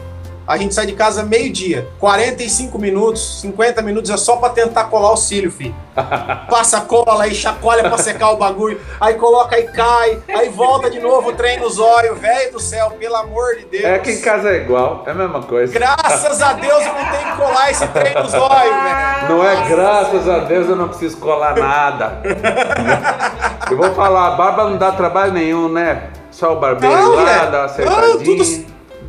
A 0.46 0.56
gente 0.56 0.75
sai 0.75 0.87
de 0.87 0.92
casa 0.92 1.22
meio-dia, 1.22 1.88
45 2.00 2.78
minutos, 2.78 3.40
50 3.40 3.80
minutos 3.82 4.11
é 4.11 4.16
só 4.16 4.37
pra 4.37 4.49
tentar 4.49 4.84
colar 4.84 5.12
o 5.12 5.16
cílio, 5.16 5.50
filho. 5.50 5.75
Passa 6.50 6.80
cola 6.80 7.25
aí, 7.25 7.34
chacoalha 7.34 7.88
pra 7.88 7.99
secar 7.99 8.30
o 8.30 8.37
bagulho, 8.37 8.80
aí 9.00 9.14
coloca 9.14 9.58
e 9.58 9.64
cai, 9.64 10.18
aí 10.28 10.49
volta 10.49 10.90
de 10.90 10.99
novo 10.99 11.30
o 11.30 11.32
trem 11.32 11.61
nos 11.61 11.78
olhos, 11.78 12.18
velho 12.18 12.52
do 12.52 12.61
céu, 12.61 12.90
pelo 12.92 13.14
amor 13.16 13.56
de 13.56 13.66
Deus. 13.66 13.84
É 13.84 13.99
que 13.99 14.12
em 14.12 14.20
casa 14.20 14.50
é 14.50 14.56
igual, 14.56 15.04
é 15.06 15.11
a 15.11 15.14
mesma 15.14 15.42
coisa. 15.42 15.72
Graças 15.72 16.42
a 16.42 16.54
Deus 16.54 16.84
eu 16.84 16.92
não 16.92 17.11
tenho 17.11 17.30
que 17.30 17.37
colar 17.37 17.70
esse 17.70 17.87
trem 17.88 18.14
nos 18.14 18.34
olhos, 18.34 18.82
velho. 18.82 19.28
Não 19.28 19.49
é 19.49 19.68
graças 19.68 20.28
a 20.28 20.38
Deus 20.40 20.68
eu 20.68 20.76
não 20.76 20.88
preciso 20.88 21.16
colar 21.18 21.56
nada. 21.56 22.20
Eu 23.70 23.78
vou 23.78 23.94
falar, 23.94 24.26
a 24.26 24.30
barba 24.32 24.64
não 24.64 24.76
dá 24.76 24.92
trabalho 24.92 25.32
nenhum, 25.32 25.66
né? 25.72 26.11
Só 26.30 26.52
o 26.52 26.56
barbeiro 26.61 26.94
Não, 26.94 27.14
lá, 27.14 27.25
velho. 27.25 27.50
dá 27.50 27.66
uma 27.66 28.06
Não, 28.06 28.18
tudo, 28.18 28.44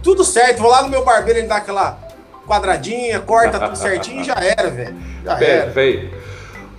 tudo 0.04 0.24
certo. 0.24 0.60
Vou 0.62 0.70
lá 0.70 0.84
no 0.84 0.90
meu 0.90 1.04
barbeiro, 1.04 1.40
ele 1.40 1.48
dá 1.48 1.56
aquela 1.56 1.98
quadradinha, 2.46 3.20
corta 3.20 3.60
tudo 3.60 3.76
certinho 3.76 4.22
e 4.22 4.24
já 4.24 4.36
era, 4.36 4.70
velho. 4.70 4.96
Já 5.24 5.32
era. 5.34 5.64
Perfeito. 5.64 6.24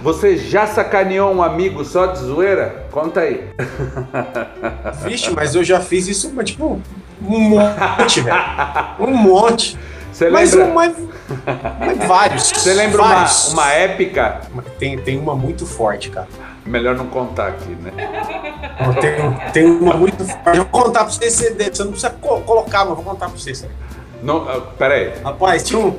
Você 0.01 0.37
já 0.37 0.67
sacaneou 0.67 1.35
um 1.35 1.43
amigo 1.43 1.83
só 1.83 2.07
de 2.07 2.19
zoeira? 2.19 2.85
Conta 2.93 3.21
aí. 3.21 3.49
Vixe, 5.03 5.31
mas 5.31 5.55
eu 5.55 5.65
já 5.65 5.81
fiz 5.81 6.07
isso, 6.07 6.31
mas, 6.35 6.51
tipo, 6.51 6.81
um 7.23 7.41
monte, 7.41 8.21
velho. 8.21 8.37
Um 9.01 9.11
monte. 9.17 9.79
Você 10.13 10.31
Mas, 10.31 10.53
lembra? 10.53 10.71
um, 10.71 10.75
mas, 10.75 10.97
mas 11.81 12.07
vários. 12.07 12.51
Você 12.51 12.73
lembra 12.73 13.03
uma, 13.03 13.15
vários. 13.15 13.53
uma 13.53 13.73
épica? 13.73 14.43
Tem, 14.79 14.97
tem 14.97 15.19
uma 15.19 15.35
muito 15.35 15.67
forte, 15.67 16.09
cara. 16.09 16.29
Melhor 16.67 16.97
não 16.97 17.07
contar 17.07 17.49
aqui, 17.49 17.71
né? 17.77 17.93
Tem, 19.01 19.53
tem 19.53 19.65
uma 19.67 19.95
muito 19.95 20.25
forte. 20.25 20.49
Eu 20.49 20.55
vou 20.57 20.67
contar 20.67 21.05
pra 21.05 21.13
você, 21.13 21.31
você 21.31 21.51
você 21.53 21.85
não 21.85 21.91
precisa 21.93 22.11
co- 22.11 22.41
colocar, 22.41 22.81
mas 22.81 22.89
eu 22.91 22.97
vou 22.97 23.05
contar 23.05 23.29
pra 23.29 23.39
você. 23.39 23.69
Não, 24.23 24.49
ah, 24.49 24.61
peraí. 24.79 25.13
Rapaz, 25.23 25.63
tinha 25.63 25.79
um. 25.79 25.97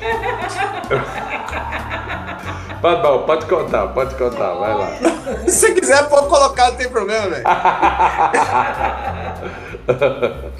Pode, 2.80 3.02
bom, 3.02 3.18
pode 3.26 3.44
contar, 3.44 3.88
pode 3.88 4.14
contar, 4.14 4.54
vai 4.54 4.74
lá. 4.74 4.88
Se 5.46 5.52
você 5.52 5.74
quiser, 5.74 6.08
pode 6.08 6.28
colocar, 6.28 6.70
não 6.70 6.76
tem 6.78 6.88
problema, 6.88 7.28
velho. 7.28 7.44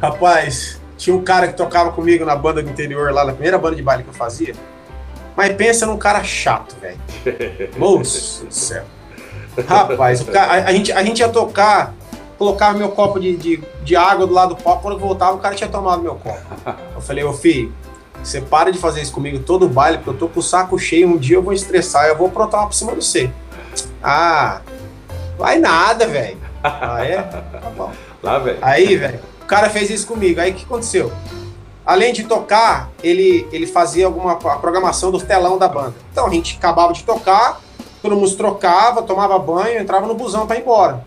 Rapaz, 0.00 0.80
tinha 0.96 1.14
um 1.14 1.22
cara 1.22 1.48
que 1.48 1.54
tocava 1.54 1.92
comigo 1.92 2.24
na 2.24 2.34
banda 2.34 2.62
do 2.62 2.70
interior, 2.70 3.12
lá 3.12 3.24
na 3.24 3.32
primeira 3.32 3.58
banda 3.58 3.76
de 3.76 3.82
baile 3.82 4.02
que 4.02 4.08
eu 4.08 4.14
fazia. 4.14 4.54
Mas 5.36 5.54
pensa 5.56 5.84
num 5.86 5.96
cara 5.96 6.22
chato, 6.22 6.76
velho. 6.80 6.98
Moço 7.76 8.44
do 8.46 8.54
céu. 8.54 8.84
Rapaz, 9.66 10.20
o 10.20 10.26
cara- 10.26 10.52
a, 10.52 10.68
a 10.68 10.72
gente, 10.72 10.92
a 10.92 11.02
gente 11.02 11.18
ia 11.20 11.28
tocar, 11.28 11.92
colocava 12.38 12.76
meu 12.78 12.90
copo 12.90 13.18
de, 13.20 13.36
de, 13.36 13.62
de 13.82 13.96
água 13.96 14.26
do 14.26 14.32
lado 14.32 14.54
do 14.54 14.62
palco, 14.62 14.82
quando 14.82 14.94
eu 14.94 15.00
voltava, 15.00 15.34
o 15.34 15.38
cara 15.38 15.54
tinha 15.54 15.68
tomado 15.70 16.02
meu 16.02 16.14
copo. 16.16 16.40
Eu 16.94 17.00
falei, 17.00 17.24
ô 17.24 17.32
filho, 17.32 17.72
você 18.22 18.40
para 18.40 18.70
de 18.72 18.78
fazer 18.78 19.02
isso 19.02 19.12
comigo 19.12 19.38
todo 19.40 19.68
baile, 19.68 19.98
porque 19.98 20.10
eu 20.10 20.14
tô 20.16 20.28
com 20.28 20.40
o 20.40 20.42
saco 20.42 20.78
cheio, 20.78 21.08
um 21.08 21.16
dia 21.16 21.36
eu 21.36 21.42
vou 21.42 21.52
estressar, 21.52 22.06
eu 22.06 22.16
vou 22.16 22.26
aprontar 22.28 22.60
uma 22.60 22.66
por 22.68 22.74
cima 22.74 22.92
de 22.92 23.04
você. 23.04 23.30
Ah, 24.02 24.60
vai 25.38 25.58
nada, 25.58 26.06
velho. 26.06 26.38
Ah, 26.62 27.04
é? 27.04 27.22
Tá 27.22 27.70
bom. 27.76 27.92
Lá, 28.22 28.38
velho. 28.38 28.58
Aí, 28.62 28.96
velho, 28.96 29.20
o 29.42 29.46
cara 29.46 29.68
fez 29.68 29.90
isso 29.90 30.06
comigo. 30.06 30.40
Aí 30.40 30.50
o 30.50 30.54
que 30.54 30.64
aconteceu? 30.64 31.12
Além 31.86 32.12
de 32.12 32.24
tocar, 32.24 32.90
ele, 33.02 33.46
ele 33.52 33.66
fazia 33.66 34.06
alguma 34.06 34.32
a 34.32 34.56
programação 34.56 35.10
do 35.10 35.18
telão 35.18 35.58
da 35.58 35.68
banda. 35.68 35.94
Então 36.10 36.26
a 36.26 36.30
gente 36.30 36.56
acabava 36.56 36.92
de 36.92 37.04
tocar, 37.04 37.60
todo 38.00 38.16
mundo 38.16 38.34
trocava, 38.36 39.02
tomava 39.02 39.38
banho, 39.38 39.80
entrava 39.80 40.06
no 40.06 40.14
busão 40.14 40.46
pra 40.46 40.56
ir 40.56 40.62
embora. 40.62 41.04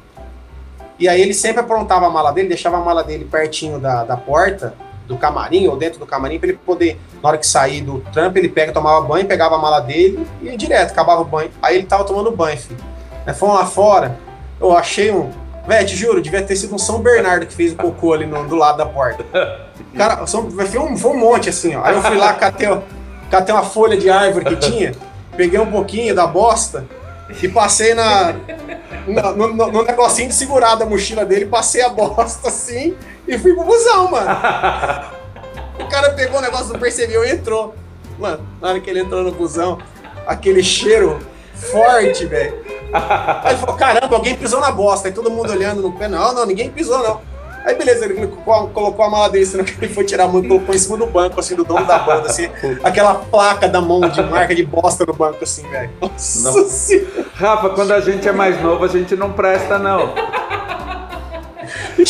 E 0.99 1.07
aí 1.07 1.21
ele 1.21 1.33
sempre 1.33 1.61
aprontava 1.61 2.07
a 2.07 2.09
mala 2.09 2.31
dele, 2.31 2.47
deixava 2.47 2.77
a 2.77 2.81
mala 2.81 3.03
dele 3.03 3.25
pertinho 3.25 3.79
da, 3.79 4.03
da 4.03 4.17
porta 4.17 4.73
do 5.07 5.17
camarim 5.17 5.67
ou 5.67 5.77
dentro 5.77 5.99
do 5.99 6.05
camarim 6.05 6.37
pra 6.37 6.49
ele 6.49 6.59
poder, 6.63 6.99
na 7.23 7.29
hora 7.29 7.37
que 7.37 7.47
sair 7.47 7.81
do 7.81 7.99
trampo, 8.11 8.37
ele 8.37 8.49
pega, 8.49 8.73
tomava 8.73 9.05
banho, 9.05 9.25
pegava 9.25 9.55
a 9.55 9.57
mala 9.57 9.79
dele 9.79 10.27
e 10.41 10.47
ia 10.47 10.57
direto, 10.57 10.91
acabava 10.91 11.21
o 11.21 11.25
banho. 11.25 11.49
Aí 11.61 11.77
ele 11.77 11.85
tava 11.85 12.03
tomando 12.03 12.29
banho, 12.31 12.57
filho. 12.57 12.79
Aí 13.25 13.33
fomos 13.33 13.55
lá 13.55 13.65
fora, 13.65 14.17
eu 14.59 14.75
achei 14.75 15.11
um. 15.11 15.31
Véi, 15.67 15.83
te 15.85 15.95
juro, 15.95 16.21
devia 16.21 16.41
ter 16.41 16.55
sido 16.55 16.73
um 16.73 16.77
São 16.77 16.99
Bernardo 16.99 17.45
que 17.45 17.53
fez 17.53 17.73
o 17.73 17.75
cocô 17.75 18.13
ali 18.13 18.25
no- 18.25 18.47
do 18.47 18.55
lado 18.55 18.77
da 18.77 18.85
porta. 18.85 19.25
Cara, 19.95 20.25
São, 20.25 20.49
foi, 20.49 20.79
um, 20.79 20.95
foi 20.95 21.11
um 21.11 21.17
monte 21.17 21.49
assim, 21.49 21.75
ó. 21.75 21.83
Aí 21.83 21.93
eu 21.95 22.01
fui 22.01 22.15
lá, 22.17 22.33
catei, 22.33 22.67
catei 23.29 23.53
uma 23.53 23.63
folha 23.63 23.97
de 23.97 24.09
árvore 24.09 24.45
que 24.45 24.55
tinha, 24.55 24.93
peguei 25.35 25.59
um 25.59 25.69
pouquinho 25.69 26.15
da 26.15 26.25
bosta 26.25 26.85
e 27.41 27.47
passei 27.49 27.93
na, 27.93 28.33
na- 29.07 29.31
no, 29.33 29.53
no- 29.53 29.71
no 29.71 29.83
negocinho 29.83 30.29
de 30.29 30.35
segurar 30.35 30.75
da 30.75 30.85
mochila 30.85 31.25
dele, 31.25 31.45
passei 31.45 31.81
a 31.81 31.89
bosta 31.89 32.47
assim 32.47 32.95
e 33.27 33.37
fui 33.37 33.53
pro 33.53 33.63
busão, 33.65 34.09
mano. 34.09 34.27
O 35.79 35.85
cara 35.89 36.09
pegou 36.13 36.39
o 36.39 36.41
negócio, 36.41 36.73
não 36.73 36.79
percebeu 36.79 37.23
e 37.23 37.29
entrou. 37.29 37.75
Mano, 38.17 38.39
na 38.59 38.69
hora 38.69 38.79
que 38.79 38.89
ele 38.89 38.99
entrou 39.01 39.21
no 39.23 39.31
busão, 39.31 39.77
aquele 40.25 40.63
cheiro 40.63 41.19
forte, 41.53 42.25
velho. 42.25 42.65
Aí 42.93 43.53
ele 43.53 43.59
falou, 43.59 43.75
caramba, 43.75 44.15
alguém 44.15 44.35
pisou 44.35 44.59
na 44.59 44.71
bosta. 44.71 45.07
Aí 45.07 45.13
todo 45.13 45.29
mundo 45.29 45.51
olhando 45.51 45.81
no 45.81 45.91
pé, 45.91 46.07
não, 46.07 46.33
não, 46.33 46.45
ninguém 46.45 46.69
pisou, 46.69 46.99
não. 46.99 47.21
Aí 47.67 47.75
beleza, 47.75 48.05
ele 48.05 48.27
colocou, 48.45 49.03
a 49.03 49.09
mala 49.09 49.29
dele, 49.29 49.45
senão 49.45 49.65
que 49.65 49.73
ele 49.83 49.93
foi 49.93 50.05
tirar 50.05 50.23
a 50.23 50.27
mão 50.29 50.41
e 50.41 50.47
colocou 50.47 50.73
em 50.73 50.77
cima 50.77 50.95
do 50.95 51.05
banco, 51.05 51.37
assim, 51.37 51.53
do 51.53 51.65
dono 51.65 51.85
da 51.85 51.99
banda, 51.99 52.27
assim, 52.27 52.49
aquela 52.81 53.15
placa 53.15 53.67
da 53.67 53.81
mão 53.81 53.99
de 53.99 54.23
marca 54.23 54.55
de 54.55 54.63
bosta 54.63 55.05
no 55.05 55.13
banco, 55.13 55.43
assim, 55.43 55.67
velho. 55.67 55.89
Nossa. 56.01 57.05
Rafa, 57.33 57.69
quando 57.71 57.91
a 57.91 57.99
gente 57.99 58.25
é 58.25 58.31
mais 58.31 58.61
novo, 58.61 58.85
a 58.85 58.87
gente 58.87 59.17
não 59.17 59.33
presta, 59.33 59.77
não. 59.77 60.13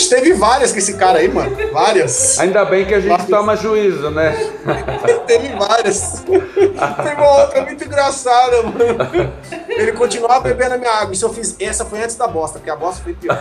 Teve 0.10 0.34
várias 0.34 0.71
com 0.71 0.78
esse 0.80 0.93
cara 0.95 1.19
aí, 1.19 1.28
mano. 1.28 1.56
Várias. 1.71 2.38
Ainda 2.39 2.65
bem 2.65 2.86
que 2.86 2.93
a 2.93 3.00
gente 3.00 3.26
toma 3.28 3.56
juízo, 3.56 4.10
né? 4.12 4.36
Teve 5.26 5.50
várias. 5.58 6.23
Teve 6.26 7.15
uma 7.21 7.41
outra 7.41 7.62
muito 7.63 7.84
engraçada, 7.84 8.63
mano. 8.63 9.34
Ele 9.69 9.91
continuava 9.93 10.41
bebendo 10.41 10.76
a 10.76 10.78
minha 10.78 10.91
água. 10.91 11.13
Isso 11.13 11.26
eu 11.26 11.34
fiz. 11.34 11.56
Essa 11.60 11.86
foi 11.86 12.02
antes 12.04 12.15
da 12.15 12.28
bosta, 12.28 12.60
porque 12.60 12.69
a 12.71 12.76
bosta 12.76 13.04
foi 13.04 13.13
pior. 13.13 13.38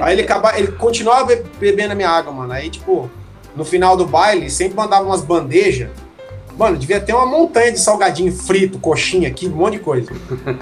Aí 0.00 0.14
ele 0.14 0.22
acaba, 0.22 0.58
ele 0.58 0.68
continuava 0.72 1.26
be- 1.26 1.44
bebendo 1.58 1.92
a 1.92 1.96
minha 1.96 2.08
água, 2.10 2.32
mano. 2.32 2.52
Aí, 2.52 2.70
tipo, 2.70 3.10
no 3.54 3.64
final 3.64 3.96
do 3.96 4.06
baile, 4.06 4.50
sempre 4.50 4.76
mandava 4.76 5.04
umas 5.04 5.20
bandejas. 5.22 5.90
Mano, 6.56 6.76
devia 6.76 7.00
ter 7.00 7.12
uma 7.12 7.26
montanha 7.26 7.72
de 7.72 7.80
salgadinho 7.80 8.32
frito, 8.32 8.78
coxinha 8.78 9.28
aqui, 9.28 9.48
um 9.48 9.56
monte 9.56 9.74
de 9.74 9.78
coisa. 9.80 10.12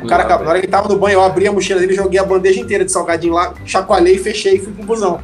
O 0.03 0.07
cara, 0.07 0.25
na 0.27 0.37
hora 0.37 0.59
que 0.59 0.65
ele 0.67 0.73
tava 0.73 0.89
no 0.89 0.97
banho, 0.97 1.15
eu 1.15 1.23
abri 1.23 1.47
a 1.47 1.53
mochila 1.53 1.81
dele, 1.81 1.95
joguei 1.95 2.19
a 2.19 2.25
bandeja 2.25 2.61
inteira 2.61 2.85
de 2.85 2.91
salgadinho 2.91 3.35
lá, 3.35 3.53
chacoalhei, 3.67 4.19
fechei 4.19 4.55
e 4.55 4.59
fui 4.59 4.73
pro 4.73 4.85
busão. 4.85 5.21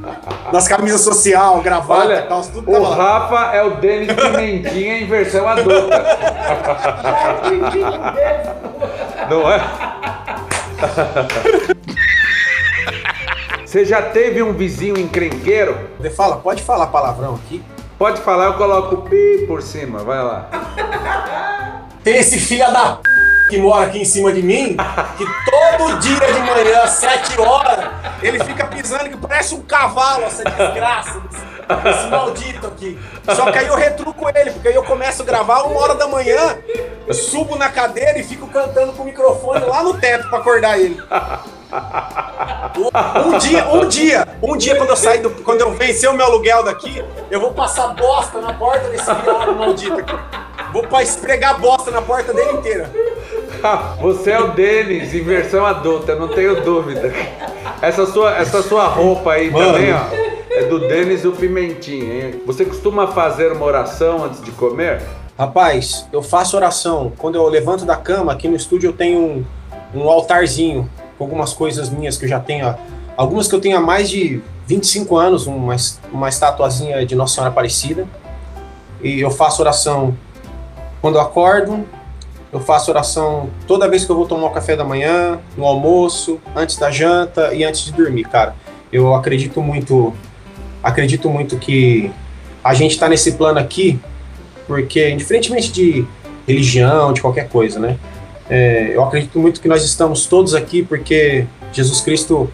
Nas 0.52 0.66
camisas 0.66 1.02
social, 1.02 1.60
gravata, 1.60 2.06
Olha, 2.06 2.22
calça, 2.22 2.50
tudo 2.52 2.70
o 2.70 2.82
lá. 2.82 2.94
Rafa 2.94 3.56
é 3.56 3.62
o 3.62 3.76
Denis 3.76 4.12
Pimentinha 4.12 5.00
em 5.00 5.06
versão 5.06 5.46
adulta. 5.46 6.04
Não 9.28 9.52
é? 9.52 9.60
Você 13.66 13.84
já 13.84 14.00
teve 14.00 14.42
um 14.42 14.54
vizinho 14.54 14.98
encrenqueiro? 14.98 15.76
Você 16.00 16.08
fala, 16.08 16.36
pode 16.36 16.62
falar 16.62 16.86
palavrão 16.86 17.34
aqui? 17.34 17.62
Pode 17.98 18.20
falar, 18.20 18.44
eu 18.44 18.54
coloco 18.54 18.94
o 18.94 19.02
pi 19.02 19.44
por 19.48 19.60
cima, 19.60 20.04
vai 20.04 20.22
lá. 20.22 20.48
Tem 22.04 22.16
esse 22.16 22.38
filho 22.38 22.70
da 22.72 22.92
p... 22.92 23.08
que 23.50 23.58
mora 23.58 23.86
aqui 23.86 23.98
em 23.98 24.04
cima 24.04 24.32
de 24.32 24.40
mim, 24.40 24.76
que 25.16 25.24
todo 25.50 25.98
dia 25.98 26.32
de 26.32 26.40
manhã, 26.40 26.82
às 26.84 26.90
7 26.90 27.40
horas, 27.40 27.90
ele 28.22 28.38
fica 28.44 28.66
pisando 28.66 29.10
que 29.10 29.16
parece 29.16 29.52
um 29.56 29.62
cavalo, 29.62 30.22
essa 30.26 30.44
desgraça. 30.44 31.20
Esse, 31.90 32.06
maldito 32.06 32.68
aqui. 32.68 32.96
Só 33.34 33.50
que 33.50 33.58
aí 33.58 33.66
eu 33.66 33.74
retruco 33.74 34.28
ele, 34.32 34.52
porque 34.52 34.68
aí 34.68 34.74
eu 34.76 34.84
começo 34.84 35.22
a 35.22 35.24
gravar 35.24 35.62
uma 35.64 35.80
hora 35.80 35.96
da 35.96 36.06
manhã, 36.06 36.56
subo 37.12 37.56
na 37.56 37.68
cadeira 37.68 38.16
e 38.16 38.22
fico 38.22 38.46
cantando 38.46 38.92
com 38.92 39.02
o 39.02 39.06
microfone 39.06 39.66
lá 39.66 39.82
no 39.82 39.94
teto 39.94 40.28
pra 40.30 40.38
acordar 40.38 40.78
ele. 40.78 41.02
Um 41.72 43.38
dia, 43.38 43.68
um 43.68 43.88
dia, 43.88 44.28
um 44.42 44.56
dia 44.56 44.76
quando 44.76 44.90
eu 44.90 44.96
sair 44.96 45.20
do, 45.20 45.30
quando 45.42 45.60
eu 45.60 45.72
vencer 45.72 46.08
o 46.08 46.14
meu 46.14 46.26
aluguel 46.26 46.62
daqui, 46.62 47.04
eu 47.30 47.40
vou 47.40 47.52
passar 47.52 47.88
bosta 47.88 48.40
na 48.40 48.54
porta 48.54 48.88
desse 48.88 49.04
viado 49.04 49.54
maldito 49.54 49.98
aqui. 49.98 50.14
Vou 50.72 51.00
esfregar 51.00 51.60
bosta 51.60 51.90
na 51.90 52.02
porta 52.02 52.32
dele 52.32 52.52
inteira. 52.52 52.90
Você 54.00 54.30
é 54.30 54.40
o 54.40 54.52
Denis 54.52 55.14
em 55.14 55.22
versão 55.22 55.66
adulta, 55.66 56.12
eu 56.12 56.20
não 56.20 56.28
tenho 56.28 56.62
dúvida. 56.62 57.12
Essa 57.82 58.06
sua, 58.06 58.36
essa 58.36 58.62
sua 58.62 58.86
roupa 58.86 59.32
aí 59.32 59.50
Mano. 59.50 59.72
também, 59.72 59.92
ó, 59.92 60.00
é 60.50 60.64
do 60.64 60.80
Denis 60.80 61.24
o 61.24 61.32
Pimentinha, 61.32 62.26
hein? 62.26 62.42
Você 62.46 62.64
costuma 62.64 63.08
fazer 63.08 63.52
uma 63.52 63.64
oração 63.64 64.24
antes 64.24 64.42
de 64.42 64.50
comer? 64.52 65.02
Rapaz, 65.38 66.06
eu 66.12 66.22
faço 66.22 66.56
oração. 66.56 67.12
Quando 67.16 67.36
eu 67.36 67.46
levanto 67.48 67.84
da 67.84 67.96
cama, 67.96 68.32
aqui 68.32 68.48
no 68.48 68.56
estúdio 68.56 68.88
eu 68.88 68.92
tenho 68.92 69.18
um, 69.20 69.44
um 69.94 70.08
altarzinho 70.08 70.88
com 71.18 71.24
algumas 71.24 71.52
coisas 71.52 71.90
minhas 71.90 72.16
que 72.16 72.24
eu 72.24 72.28
já 72.28 72.38
tenho. 72.38 72.74
Algumas 73.16 73.48
que 73.48 73.54
eu 73.54 73.60
tenho 73.60 73.76
há 73.76 73.80
mais 73.80 74.08
de 74.08 74.40
25 74.66 75.16
anos, 75.16 75.46
uma, 75.46 75.74
uma 76.12 76.28
estatuazinha 76.28 77.04
de 77.04 77.14
Nossa 77.16 77.34
Senhora 77.34 77.50
Aparecida. 77.50 78.06
E 79.02 79.20
eu 79.20 79.30
faço 79.30 79.60
oração 79.60 80.16
quando 81.00 81.16
eu 81.16 81.20
acordo, 81.20 81.84
eu 82.52 82.60
faço 82.60 82.90
oração 82.90 83.50
toda 83.66 83.88
vez 83.88 84.04
que 84.04 84.10
eu 84.10 84.16
vou 84.16 84.26
tomar 84.26 84.46
o 84.46 84.50
café 84.50 84.74
da 84.74 84.84
manhã, 84.84 85.38
no 85.56 85.64
almoço, 85.64 86.40
antes 86.56 86.76
da 86.76 86.90
janta 86.90 87.52
e 87.54 87.64
antes 87.64 87.84
de 87.84 87.92
dormir, 87.92 88.24
cara. 88.24 88.54
Eu 88.92 89.14
acredito 89.14 89.60
muito, 89.60 90.14
acredito 90.82 91.28
muito 91.28 91.56
que 91.58 92.10
a 92.62 92.74
gente 92.74 92.92
está 92.92 93.08
nesse 93.08 93.32
plano 93.32 93.58
aqui 93.58 94.00
porque, 94.68 95.08
indiferentemente 95.08 95.72
de 95.72 96.04
religião, 96.46 97.12
de 97.14 97.22
qualquer 97.22 97.48
coisa, 97.48 97.80
né? 97.80 97.96
É, 98.48 98.94
eu 98.94 99.04
acredito 99.04 99.38
muito 99.38 99.60
que 99.60 99.68
nós 99.68 99.84
estamos 99.84 100.26
todos 100.26 100.54
aqui 100.54 100.82
porque 100.82 101.46
Jesus 101.72 102.00
Cristo 102.00 102.50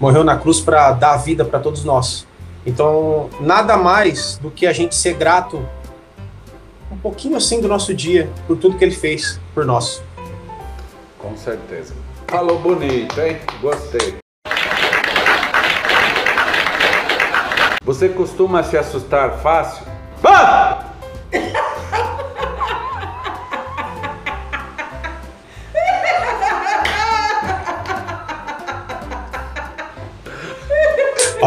morreu 0.00 0.24
na 0.24 0.36
cruz 0.36 0.60
para 0.60 0.92
dar 0.92 1.16
vida 1.18 1.44
para 1.44 1.60
todos 1.60 1.84
nós. 1.84 2.26
Então, 2.66 3.30
nada 3.40 3.76
mais 3.76 4.38
do 4.38 4.50
que 4.50 4.66
a 4.66 4.72
gente 4.72 4.94
ser 4.94 5.14
grato 5.14 5.64
um 6.90 6.96
pouquinho 6.96 7.36
assim 7.36 7.60
do 7.60 7.68
nosso 7.68 7.94
dia, 7.94 8.28
por 8.46 8.56
tudo 8.56 8.76
que 8.76 8.84
ele 8.84 8.94
fez 8.94 9.40
por 9.54 9.64
nós. 9.64 10.02
Com 11.18 11.36
certeza. 11.36 11.94
Falou 12.26 12.58
bonito, 12.58 13.20
hein? 13.20 13.38
Gostei. 13.60 14.16
Você 17.84 18.08
costuma 18.08 18.64
se 18.64 18.76
assustar 18.76 19.38
fácil? 19.38 19.86
Ah! 20.24 20.85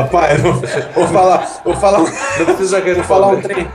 Rapaz, 0.04 0.44
eu 0.44 0.54
vou, 0.54 1.08
falar, 1.08 1.62
vou 1.64 1.74
falar, 1.76 2.00
Não 2.00 2.46
precisa 2.56 2.82
vou 2.82 3.04
falar 3.04 3.28
um 3.28 3.42
trem. 3.42 3.68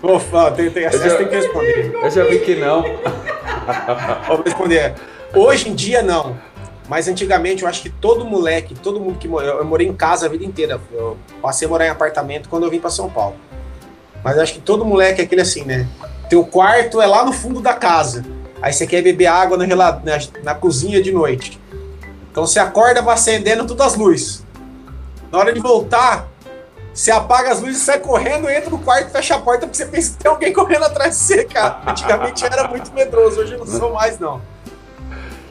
Vou 0.00 0.18
falar, 0.20 0.50
tem, 0.52 0.70
tem, 0.70 0.84
essa 0.84 0.98
já- 1.08 1.16
tem 1.16 1.28
que 1.28 1.34
responder. 1.36 1.92
Eu 2.02 2.10
já 2.10 2.24
vi 2.24 2.38
que 2.40 2.54
não. 2.56 2.82
Vou 4.26 4.42
responder. 4.44 4.94
Hoje 5.34 5.68
em 5.68 5.74
dia, 5.74 6.02
não. 6.02 6.36
Mas 6.88 7.06
antigamente, 7.08 7.62
eu 7.62 7.68
acho 7.68 7.80
que 7.82 7.88
todo 7.90 8.24
moleque, 8.24 8.74
todo 8.74 8.98
mundo 9.00 9.18
que 9.18 9.28
morou. 9.28 9.48
Eu 9.58 9.64
morei 9.64 9.86
em 9.86 9.94
casa 9.94 10.26
a 10.26 10.28
vida 10.28 10.44
inteira. 10.44 10.80
Eu 10.92 11.16
passei 11.40 11.66
a 11.66 11.70
morar 11.70 11.86
em 11.86 11.90
apartamento 11.90 12.48
quando 12.48 12.64
eu 12.64 12.70
vim 12.70 12.80
para 12.80 12.90
São 12.90 13.08
Paulo. 13.08 13.36
Mas 14.24 14.36
eu 14.36 14.42
acho 14.42 14.54
que 14.54 14.60
todo 14.60 14.84
moleque 14.84 15.20
é 15.20 15.24
aquele 15.24 15.40
assim, 15.42 15.64
né? 15.64 15.86
Teu 16.28 16.44
quarto 16.44 17.00
é 17.00 17.06
lá 17.06 17.24
no 17.24 17.32
fundo 17.32 17.60
da 17.60 17.74
casa. 17.74 18.24
Aí 18.60 18.72
você 18.72 18.86
quer 18.86 19.02
beber 19.02 19.26
água 19.26 19.56
no 19.56 19.64
rela- 19.64 20.02
na, 20.04 20.18
na 20.42 20.54
cozinha 20.54 21.00
de 21.00 21.12
noite. 21.12 21.60
Então 22.30 22.44
você 22.46 22.58
acorda, 22.58 23.00
vai 23.02 23.14
acendendo 23.14 23.64
todas 23.66 23.86
as 23.88 23.96
luzes. 23.96 24.41
Na 25.32 25.38
hora 25.38 25.52
de 25.54 25.60
voltar, 25.60 26.28
você 26.92 27.10
apaga 27.10 27.50
as 27.52 27.62
luzes, 27.62 27.78
sai 27.78 27.98
correndo, 27.98 28.50
entra 28.50 28.68
no 28.68 28.78
quarto, 28.78 29.10
fecha 29.10 29.34
a 29.34 29.38
porta, 29.38 29.66
porque 29.66 29.78
você 29.78 29.86
pensa 29.86 30.12
que 30.12 30.22
tem 30.22 30.30
alguém 30.30 30.52
correndo 30.54 30.84
atrás 30.84 31.16
de 31.16 31.22
você, 31.22 31.44
cara. 31.44 31.80
Antigamente 31.86 32.44
eu 32.44 32.50
era 32.52 32.68
muito 32.68 32.92
medroso, 32.92 33.40
hoje 33.40 33.54
eu 33.54 33.58
não 33.60 33.66
sou 33.66 33.94
mais, 33.94 34.18
não. 34.18 34.42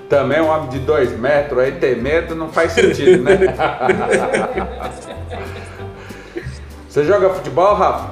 Também 0.08 0.39
um 0.39 0.50
homem 0.50 0.70
de 0.70 0.78
dois 0.80 1.17
metros 1.17 1.58
aí 1.63 1.72
ter 1.72 1.98
medo 1.98 2.36
não 2.36 2.50
faz 2.50 2.74
sentido, 2.74 3.24
né? 3.24 3.39
Você 6.88 7.04
joga 7.06 7.34
futebol, 7.34 7.74
Rafa? 7.74 8.12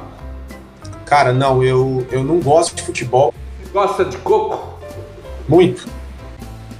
Cara, 1.06 1.34
não, 1.34 1.62
eu, 1.62 2.08
eu 2.12 2.24
não 2.24 2.40
gosto 2.40 2.76
de 2.76 2.82
futebol 2.82 3.34
Gosta 3.72 4.06
de 4.06 4.18
coco? 4.18 4.80
muito. 5.48 5.86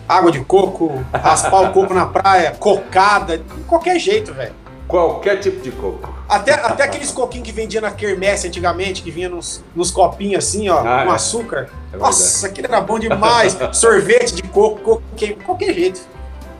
Água 0.08 0.32
de 0.32 0.40
coco, 0.44 1.04
raspar 1.14 1.70
o 1.70 1.74
coco 1.74 1.94
na 1.94 2.08
praia, 2.08 2.56
cocada, 2.58 3.38
de 3.38 3.64
qualquer 3.68 4.00
jeito, 4.00 4.34
velho. 4.34 4.54
Qualquer 4.90 5.40
tipo 5.40 5.62
de 5.62 5.70
coco. 5.72 6.12
Até, 6.28 6.54
até 6.54 6.84
aqueles 6.84 7.12
coquinhos 7.12 7.46
que 7.46 7.52
vendia 7.54 7.80
na 7.80 7.92
quermesse 7.92 8.48
antigamente, 8.48 9.04
que 9.04 9.12
vinha 9.12 9.30
nos, 9.30 9.64
nos 9.76 9.92
copinhos 9.92 10.44
assim, 10.44 10.68
ó, 10.68 10.80
Ah, 10.80 11.04
com 11.06 11.12
é. 11.12 11.16
açúcar. 11.16 11.70
É 11.94 11.98
Nossa, 11.98 12.48
aquilo 12.48 12.66
era 12.68 12.82
bom 12.82 12.98
demais. 12.98 13.56
Sorvete 13.72 14.34
de 14.34 14.42
coco, 14.44 14.80
coco 14.82 15.04
de 15.16 15.36
qualquer 15.36 15.76
jeito. 15.76 16.02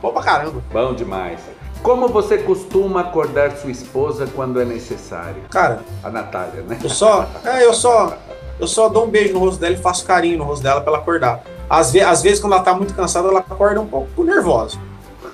Bom 0.00 0.12
pra 0.12 0.22
caramba. 0.22 0.62
Bom 0.72 0.94
demais. 0.94 1.40
Como 1.82 2.06
você 2.06 2.38
costuma 2.38 3.00
acordar 3.00 3.50
sua 3.56 3.72
esposa 3.72 4.28
quando 4.32 4.60
é 4.60 4.64
necessário? 4.64 5.42
Cara, 5.50 5.80
A 6.04 6.08
Natália, 6.08 6.62
né? 6.62 6.78
eu 6.80 6.88
só. 6.88 7.28
É, 7.44 7.64
eu 7.64 7.74
só. 7.74 8.16
Eu 8.60 8.68
só 8.68 8.88
dou 8.88 9.06
um 9.06 9.10
beijo 9.10 9.32
no 9.32 9.40
rosto 9.40 9.58
dela 9.58 9.74
e 9.74 9.78
faço 9.78 10.04
carinho 10.06 10.38
no 10.38 10.44
rosto 10.44 10.62
dela 10.62 10.80
pra 10.80 10.92
ela 10.92 10.98
acordar. 11.02 11.42
Às, 11.68 11.90
ve 11.90 12.00
às 12.00 12.22
vezes, 12.22 12.38
quando 12.38 12.52
ela 12.52 12.62
tá 12.62 12.74
muito 12.74 12.94
cansada, 12.94 13.26
ela 13.26 13.40
acorda 13.40 13.80
um 13.80 13.86
pouco 13.86 14.22
nervosa. 14.22 14.78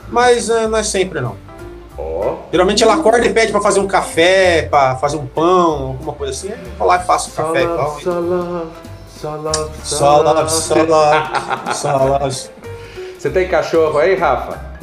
Mas 0.09 0.49
eh, 0.49 0.67
não 0.67 0.79
é 0.79 0.83
sempre, 0.83 1.21
não. 1.21 1.37
Geralmente 2.51 2.83
ela 2.83 2.95
acorda 2.95 3.27
e 3.27 3.33
pede 3.33 3.51
pra 3.53 3.61
fazer 3.61 3.81
um 3.81 3.87
café, 3.87 4.63
pra 4.71 4.97
fazer 4.97 5.17
um 5.17 5.27
pão, 5.27 5.89
alguma 5.89 6.13
coisa 6.13 6.33
assim. 6.33 6.51
Eu 6.51 6.59
vou 6.79 6.87
lá 6.87 6.97
e 6.97 7.07
faço 7.07 7.33
café 7.33 7.63
e 7.63 7.67
love, 7.67 7.77
pão. 7.77 8.01
só 8.01 8.21
love, 8.21 8.71
só 9.13 9.37
love, 9.37 9.71
Só 9.83 10.23
love, 10.23 10.51
só 10.51 10.75
love, 10.83 11.75
só 11.75 11.97
love. 11.97 12.37
Você 13.19 13.31
tem 13.31 13.49
cachorro 13.49 13.99
aí, 13.99 14.15
Rafa? 14.15 14.77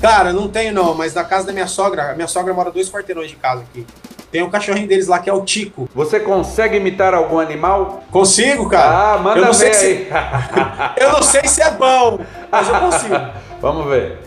Cara, 0.00 0.32
não 0.32 0.48
tenho 0.48 0.74
não, 0.74 0.94
mas 0.94 1.14
na 1.14 1.22
casa 1.22 1.46
da 1.46 1.52
minha 1.52 1.68
sogra, 1.68 2.10
a 2.10 2.14
minha 2.14 2.26
sogra 2.26 2.52
mora 2.52 2.72
dois 2.72 2.90
quarteirões 2.90 3.30
de 3.30 3.36
casa 3.36 3.62
aqui. 3.62 3.86
Tem 4.32 4.42
um 4.42 4.50
cachorrinho 4.50 4.88
deles 4.88 5.06
lá 5.06 5.18
que 5.18 5.28
é 5.28 5.32
o 5.32 5.44
Tico. 5.44 5.88
Você 5.94 6.18
consegue 6.18 6.78
imitar 6.78 7.12
algum 7.14 7.38
animal? 7.38 8.02
Consigo, 8.10 8.68
cara. 8.68 9.12
Ah, 9.12 9.18
manda 9.18 9.38
eu 9.38 9.44
não 9.44 9.52
ver 9.52 9.74
sei 9.74 9.92
aí. 9.92 10.06
Se, 10.06 10.98
eu 11.04 11.12
não 11.12 11.22
sei 11.22 11.46
se 11.46 11.62
é 11.62 11.70
bom, 11.70 12.18
mas 12.50 12.68
eu 12.68 12.74
consigo. 12.80 13.14
Vamos 13.60 13.86
ver. 13.86 14.18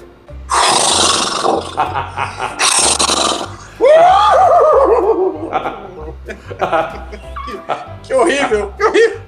Que 8.03 8.13
horrível, 8.13 8.73
que 8.77 8.83
horrível. 8.83 9.21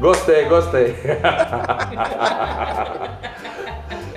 Gostei, 0.00 0.44
gostei. 0.44 0.96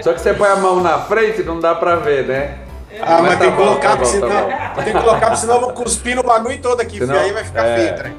Só 0.01 0.13
que 0.13 0.19
você 0.21 0.33
põe 0.33 0.49
a 0.49 0.55
mão 0.57 0.81
na 0.81 0.99
frente, 0.99 1.43
não 1.43 1.59
dá 1.59 1.75
pra 1.75 1.95
ver, 1.95 2.25
né? 2.25 2.59
Ah, 3.01 3.21
mas, 3.21 3.33
tá 3.33 3.39
tem 3.39 3.51
que 3.51 3.57
colocar, 3.57 3.89
tá 3.91 3.97
tá 3.97 4.05
senão, 4.05 4.29
bom. 4.29 4.83
tem 4.83 4.93
que 4.93 4.99
colocar, 4.99 5.35
senão 5.35 5.55
eu 5.55 5.61
vou 5.61 5.71
cuspir 5.73 6.15
no 6.15 6.23
bagulho 6.23 6.59
todo 6.61 6.81
aqui, 6.81 6.97
Senão- 6.97 7.15
aí 7.17 7.31
vai 7.31 7.43
ficar 7.43 7.65
é. 7.65 7.75
feio, 7.77 7.95
trem. 7.95 8.15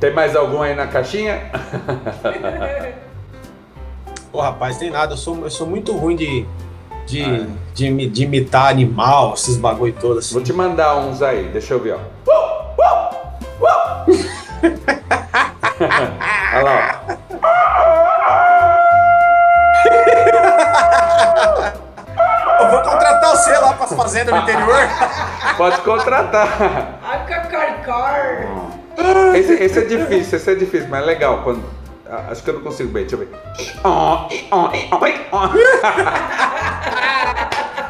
Tem 0.00 0.12
mais 0.12 0.36
algum 0.36 0.60
aí 0.60 0.74
na 0.74 0.86
caixinha? 0.86 1.50
Pô, 4.30 4.40
rapaz, 4.42 4.76
tem 4.76 4.90
nada. 4.90 5.14
Eu 5.14 5.16
sou, 5.16 5.38
eu 5.44 5.50
sou 5.50 5.66
muito 5.66 5.96
ruim 5.96 6.14
de, 6.16 6.46
de, 7.06 7.46
de, 7.74 7.86
imi- 7.86 8.08
de 8.08 8.24
imitar 8.24 8.68
animal, 8.68 9.34
esses 9.34 9.56
bagulho 9.56 9.94
todos. 10.00 10.32
Vou 10.32 10.42
Assim. 10.42 10.52
te 10.52 10.56
mandar 10.56 10.96
uns 10.96 11.22
aí, 11.22 11.48
deixa 11.48 11.74
eu 11.74 11.80
ver, 11.80 11.94
ó. 11.94 11.98
Olha 16.54 16.62
lá, 16.62 17.00
Eu 22.58 22.70
vou 22.70 22.80
contratar 22.82 23.30
você 23.36 23.52
lá 23.58 23.72
para 23.74 23.84
as 23.84 23.92
fazendas 23.92 24.34
no 24.34 24.40
interior. 24.40 24.68
ó. 24.70 25.54
Pode 25.56 25.76
contratar. 25.82 26.48
Cacaricor. 27.28 28.46
Esse, 29.34 29.52
esse 29.62 29.78
é 29.78 29.82
difícil, 29.82 30.38
esse 30.38 30.50
é 30.50 30.54
difícil, 30.54 30.88
mas 30.88 31.02
é 31.02 31.06
legal. 31.06 31.42
Quando... 31.42 31.62
ah, 32.10 32.24
Acho 32.30 32.42
que 32.42 32.48
eu 32.50 32.54
não 32.54 32.62
consigo 32.62 32.88
bem, 32.90 33.02
deixa 33.06 33.16
eu 33.16 33.20
ver. 33.20 33.28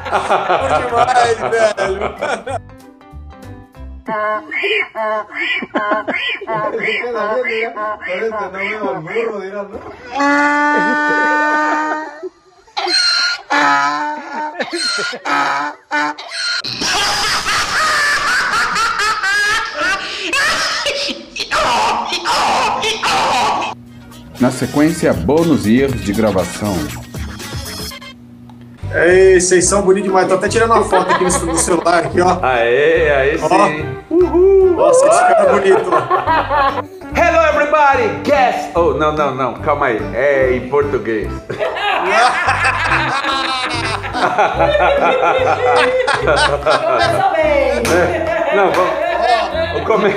Demais, 0.07 1.39
velho. 1.39 2.01
Na 24.39 24.51
sequência, 24.51 25.13
bônus 25.13 25.67
years 25.67 26.05
de 26.05 26.13
gravação. 26.13 26.77
Ei, 28.97 29.39
vocês 29.39 29.65
são 29.67 29.83
bonitos 29.83 30.09
demais. 30.09 30.27
Tô 30.27 30.35
até 30.35 30.49
tirando 30.49 30.73
uma 30.73 30.85
foto 30.85 31.11
aqui 31.13 31.25
no 31.25 31.57
celular, 31.57 32.05
aqui, 32.05 32.21
ó. 32.21 32.39
Aê, 32.43 33.11
aí 33.11 33.41
Ó. 33.43 33.49
sim. 33.49 33.85
Nossa, 34.75 35.07
esse 35.07 35.21
cara 35.21 35.43
é 35.43 35.53
bonito. 35.53 35.91
Hello 37.15 37.43
everybody, 37.49 38.09
guess. 38.25 38.71
Oh, 38.75 38.95
não, 38.95 39.13
não, 39.13 39.35
não, 39.35 39.55
calma 39.55 39.87
aí. 39.87 40.01
É 40.15 40.53
em 40.55 40.69
português. 40.69 41.29
Começou 46.85 47.31
bem. 47.33 47.83
Não, 48.57 48.73
vamos. 48.73 48.91
Vou, 49.73 49.85
come... 49.85 50.15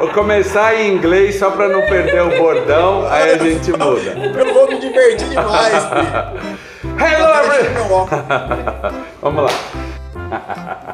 Vou 0.00 0.08
começar 0.08 0.74
em 0.74 0.94
inglês 0.94 1.38
só 1.38 1.50
pra 1.50 1.68
não 1.68 1.82
perder 1.82 2.22
o 2.22 2.36
bordão, 2.38 3.06
aí 3.06 3.32
a 3.32 3.36
gente 3.38 3.70
muda. 3.70 4.10
Eu 4.40 4.54
vou 4.54 4.66
me 4.66 4.78
divertir 4.80 5.28
demais, 5.28 5.84
filho. 5.84 6.58
Hello. 6.98 8.08
Vamos 9.20 9.44
lá. 9.44 9.50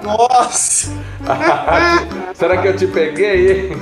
Nossa, 0.03 0.90
Será 2.35 2.57
que 2.59 2.69
eu 2.69 2.77
te 2.77 2.87
peguei, 2.87 3.77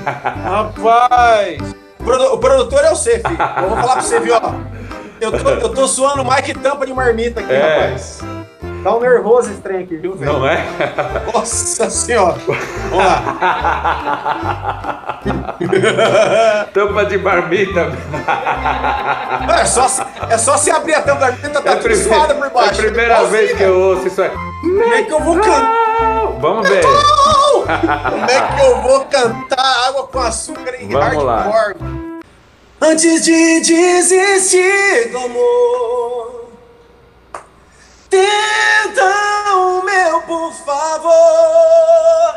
rapaz. 0.45 1.59
O 2.01 2.05
produ- 2.05 2.35
O 2.35 2.39
produtor 2.39 2.85
é 2.85 2.91
você, 2.91 3.21
filho. 3.21 3.39
Eu 3.63 3.69
vou 3.69 3.79
falar 3.79 3.93
pra 3.95 4.03
você, 4.03 4.21
viu, 4.21 4.35
ó. 4.35 4.53
Eu 5.21 5.33
tô, 5.33 5.49
eu 5.49 5.69
tô 5.71 5.87
suando 5.89 6.25
mais 6.25 6.45
que 6.45 6.53
tampa 6.55 6.85
de 6.85 6.93
marmita 6.93 7.41
aqui, 7.41 7.53
É. 7.53 7.79
rapaz. 7.87 8.21
Tá 8.85 8.95
um 8.95 9.01
nervoso 9.01 9.51
esse 9.51 9.61
trem 9.63 9.83
aqui, 9.85 9.97
viu, 9.97 10.15
velho? 10.15 10.33
Não 10.35 10.47
é? 10.47 10.63
Nossa 11.33 11.89
senhora. 11.89 12.37
Vamos 12.47 12.99
lá. 12.99 13.23
Tampa 16.73 17.07
de 17.07 17.17
marmita. 17.19 17.93
É 19.59 19.65
só, 19.65 19.87
é 20.29 20.37
só 20.37 20.57
se 20.59 20.71
abrir 20.71 20.95
a 20.95 21.01
tampa 21.01 21.21
da 21.21 21.27
marmita, 21.33 21.63
tá 21.63 21.71
É, 21.73 21.77
tudo 21.77 21.97
suada 21.97 22.35
por 22.35 22.45
é 22.45 22.47
a 22.47 22.51
baixo. 22.51 22.83
primeira 22.83 23.15
Nossa, 23.21 23.31
vez 23.31 23.57
que 23.57 23.63
eu 23.63 23.81
ouço 23.81 24.07
isso 24.07 24.21
aí. 24.23 24.31
Como 24.61 24.95
é 24.95 25.03
que 25.03 25.13
eu 25.13 25.21
vou 25.21 25.37
cantar? 25.37 25.73
Vamos 26.41 26.69
ver. 26.69 26.85
Como 26.85 28.31
é 28.31 28.41
que 28.57 28.63
eu 28.67 28.83
vou 28.83 29.05
cantar 29.07 29.89
água 29.89 30.07
com 30.09 30.19
açúcar 30.21 30.75
em 30.79 30.89
Vamos 30.91 31.25
lá. 31.25 31.41
hardcore? 31.43 31.75
mano? 31.81 32.21
Antes 32.83 33.25
de 33.25 33.61
desistir 33.61 35.09
do 35.11 35.17
amor, 35.19 36.34
tenta 38.15 39.57
o 39.57 39.83
meu, 39.83 40.23
por 40.23 40.53
favor. 40.53 42.35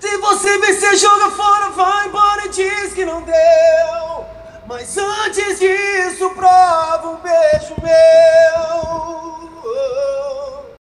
Se 0.00 0.16
você 0.16 0.58
vencer, 0.58 0.96
joga 0.96 1.30
fora, 1.30 1.70
vai 1.70 2.08
embora 2.08 2.46
e 2.46 2.48
diz 2.48 2.92
que 2.92 3.04
não 3.04 3.22
deu. 3.22 4.26
Mas 4.66 4.96
antes 4.98 5.58
disso, 5.60 6.30
prova 6.30 7.08
um 7.08 7.16
beijo 7.16 7.74
meu. 7.82 8.78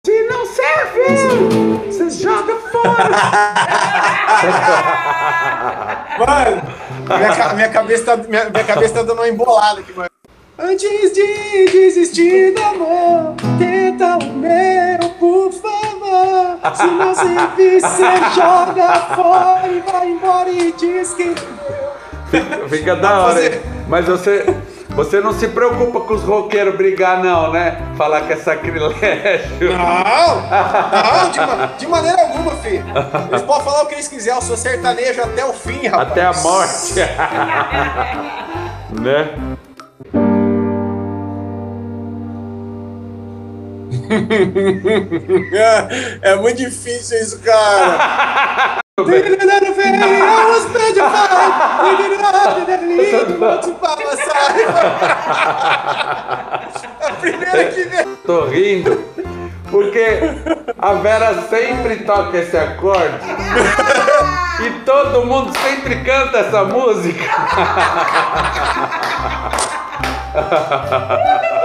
Se 0.04 0.24
não 0.24 0.44
serve, 0.46 1.86
você 1.86 2.10
joga 2.10 2.56
fora. 2.70 3.16
Mano, 6.18 6.62
minha, 7.06 7.54
minha 7.54 7.68
cabeça 7.70 8.04
tá, 8.04 8.16
minha, 8.16 8.50
minha 8.50 8.64
cabeça 8.64 8.94
tá 8.94 9.02
dando 9.02 9.20
uma 9.20 9.28
embolada 9.28 9.80
aqui, 9.80 9.92
mano. 9.92 10.11
Antes 10.58 11.12
de 11.12 11.66
desistir 11.72 12.52
do 12.54 12.62
amor, 12.62 13.34
tenta 13.58 14.18
o 14.18 14.32
meu, 14.34 14.98
por 15.18 15.50
favor. 15.52 16.58
Se 16.74 16.86
não 16.86 17.14
servir, 17.14 17.80
você 17.80 18.04
joga 18.34 18.92
fora 19.14 19.66
e 19.68 19.80
vai 19.90 20.08
embora 20.10 20.50
e 20.50 20.72
diz 20.72 21.14
que. 21.14 21.34
Fica, 22.30 22.68
fica 22.68 22.96
da 22.96 23.20
hora? 23.20 23.60
Mas 23.88 24.04
você, 24.06 24.54
você 24.90 25.20
não 25.20 25.32
se 25.32 25.48
preocupa 25.48 26.00
com 26.00 26.14
os 26.14 26.22
roqueiros 26.22 26.76
brigar, 26.76 27.22
não, 27.22 27.50
né? 27.50 27.78
Falar 27.96 28.22
que 28.22 28.34
é 28.34 28.36
sacrilégio. 28.36 29.72
Não! 29.72 31.22
Não, 31.22 31.30
de, 31.30 31.40
ma- 31.40 31.66
de 31.78 31.86
maneira 31.88 32.22
alguma, 32.22 32.52
filho. 32.56 32.84
Eles 33.30 33.42
podem 33.42 33.64
falar 33.64 33.82
o 33.82 33.86
que 33.86 33.94
eles 33.94 34.08
quiserem, 34.08 34.38
eu 34.38 34.42
sou 34.46 34.56
sertanejo 34.56 35.22
até 35.22 35.44
o 35.44 35.52
fim, 35.52 35.86
rapaz. 35.88 36.10
Até 36.10 36.22
a 36.24 36.32
morte. 36.34 36.94
né? 39.00 39.30
É, 45.52 46.20
é 46.32 46.36
muito 46.36 46.58
difícil 46.58 47.18
isso, 47.18 47.40
cara. 47.40 48.80
A 57.00 57.12
primeira 57.12 57.64
que 57.64 57.84
vem. 57.84 58.04
Tô 58.26 58.44
rindo. 58.44 59.02
Porque 59.70 60.20
a 60.78 60.92
Vera 60.94 61.42
sempre 61.48 61.96
toca 62.04 62.36
esse 62.36 62.56
acorde. 62.56 63.18
E 64.60 64.70
todo 64.84 65.24
mundo 65.24 65.56
sempre 65.58 66.04
canta 66.04 66.38
essa 66.40 66.64
música. 66.64 67.24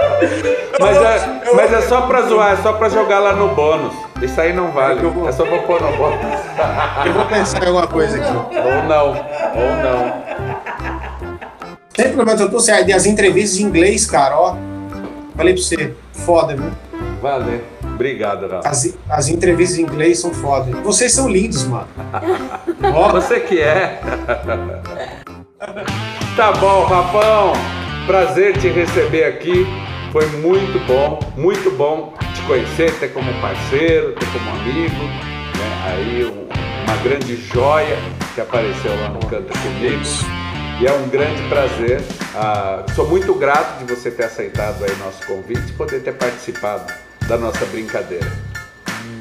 Mas 0.80 0.96
é, 0.96 1.54
mas 1.54 1.72
é 1.72 1.82
só 1.82 2.02
pra 2.02 2.22
zoar, 2.22 2.52
é 2.52 2.56
só 2.62 2.72
pra 2.72 2.88
jogar 2.88 3.18
lá 3.18 3.32
no 3.32 3.54
bônus. 3.54 3.94
Isso 4.22 4.40
aí 4.40 4.52
não 4.52 4.70
vale. 4.70 5.00
É 5.26 5.32
só 5.32 5.44
pra 5.44 5.58
pôr 5.58 5.80
no 5.80 5.96
bônus. 5.96 6.18
Eu 7.04 7.12
vou 7.12 7.26
pensar 7.26 7.62
em 7.62 7.66
alguma 7.66 7.86
coisa 7.86 8.16
aqui. 8.16 8.30
Ou 8.30 8.82
não, 8.84 9.08
ou 9.08 9.76
não. 9.82 10.22
Tem 11.92 12.12
problema, 12.12 12.40
eu 12.40 12.50
tô 12.50 12.60
certo. 12.60 12.88
E 12.88 12.92
as 12.92 13.06
entrevistas 13.06 13.58
em 13.58 13.64
inglês, 13.64 14.06
cara, 14.06 14.38
ó. 14.38 14.56
Falei 15.36 15.54
pra 15.54 15.62
você, 15.62 15.94
foda, 16.12 16.54
viu? 16.54 16.70
Valeu. 17.20 17.60
Obrigado, 17.82 18.48
Rafa. 18.48 18.68
As, 18.68 18.94
as 19.10 19.28
entrevistas 19.28 19.78
em 19.78 19.82
inglês 19.82 20.20
são 20.20 20.32
foda. 20.32 20.70
Vocês 20.82 21.12
são 21.12 21.28
lindos, 21.28 21.64
mano. 21.64 21.88
Você 23.12 23.40
que 23.40 23.60
é. 23.60 24.00
Tá 26.36 26.52
bom, 26.52 26.84
Rafão. 26.84 27.52
Prazer 28.06 28.56
te 28.58 28.68
receber 28.68 29.24
aqui. 29.24 29.66
Foi 30.12 30.26
muito 30.26 30.78
bom, 30.86 31.18
muito 31.36 31.70
bom 31.70 32.14
te 32.34 32.40
conhecer, 32.42 32.92
ter 32.98 33.08
como 33.08 33.32
parceiro, 33.40 34.12
ter 34.12 34.26
como 34.32 34.50
amigo. 34.50 35.04
né? 35.58 35.82
Aí 35.86 36.24
um- 36.24 36.48
uma 36.84 36.96
grande 37.02 37.36
joia 37.36 37.98
que 38.34 38.40
apareceu 38.40 38.94
lá 39.00 39.08
no 39.08 39.18
Canta 39.20 39.52
Comigo. 39.58 40.02
E 40.80 40.86
é 40.86 40.92
um 40.92 41.08
grande 41.08 41.42
prazer. 41.48 42.00
Ah, 42.34 42.84
sou 42.94 43.06
muito 43.08 43.34
grato 43.34 43.84
de 43.84 43.92
você 43.92 44.10
ter 44.10 44.24
aceitado 44.26 44.84
aí 44.84 44.94
nosso 44.96 45.26
convite 45.26 45.68
e 45.68 45.72
poder 45.72 46.00
ter 46.00 46.12
participado 46.12 46.92
da 47.26 47.36
nossa 47.36 47.66
brincadeira. 47.66 48.30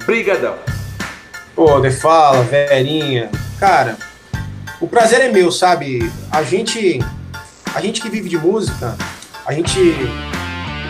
Brigadão. 0.05 0.55
Pô, 1.55 1.79
De 1.79 1.89
Fala, 1.89 2.43
Verinha. 2.43 3.29
Cara, 3.59 3.97
o 4.79 4.87
prazer 4.87 5.21
é 5.21 5.29
meu, 5.29 5.51
sabe? 5.51 6.09
A 6.31 6.43
gente, 6.43 6.99
a 7.73 7.81
gente 7.81 7.99
que 7.99 8.09
vive 8.09 8.29
de 8.29 8.37
música, 8.37 8.95
a 9.45 9.51
gente 9.51 9.79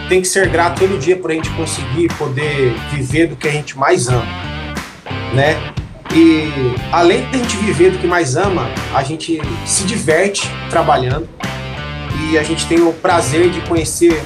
tem 0.07 0.21
que 0.21 0.27
ser 0.27 0.49
grato 0.49 0.79
todo 0.79 0.97
dia 0.97 1.17
por 1.17 1.31
a 1.31 1.33
gente 1.33 1.49
conseguir 1.51 2.07
poder 2.17 2.73
viver 2.91 3.27
do 3.27 3.35
que 3.35 3.47
a 3.47 3.51
gente 3.51 3.77
mais 3.77 4.07
ama, 4.07 4.25
né? 5.33 5.73
E 6.13 6.49
além 6.91 7.29
de 7.29 7.35
a 7.35 7.39
gente 7.39 7.57
viver 7.57 7.91
do 7.91 7.99
que 7.99 8.07
mais 8.07 8.35
ama, 8.35 8.69
a 8.93 9.03
gente 9.03 9.41
se 9.65 9.83
diverte 9.83 10.49
trabalhando 10.69 11.27
e 12.29 12.37
a 12.37 12.43
gente 12.43 12.65
tem 12.67 12.81
o 12.81 12.93
prazer 12.93 13.49
de 13.49 13.61
conhecer 13.61 14.23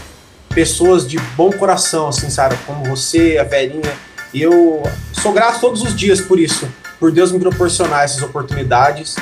pessoas 0.50 1.08
de 1.08 1.17
bom 1.36 1.52
coração, 1.52 2.08
assim, 2.08 2.30
sabe? 2.30 2.56
Como 2.65 2.84
você, 2.86 3.38
a 3.39 3.44
Verinha. 3.44 3.94
E 4.34 4.41
eu 4.41 4.84
sou 5.12 5.34
grato 5.34 5.60
todos 5.60 5.82
os 5.82 5.96
dias 5.96 6.22
por 6.22 6.39
isso, 6.39 6.67
por 7.00 7.12
Deus 7.12 7.32
me 7.32 7.39
proporcionar 7.39 8.04
essas 8.04 8.22
oportunidades 8.22 9.15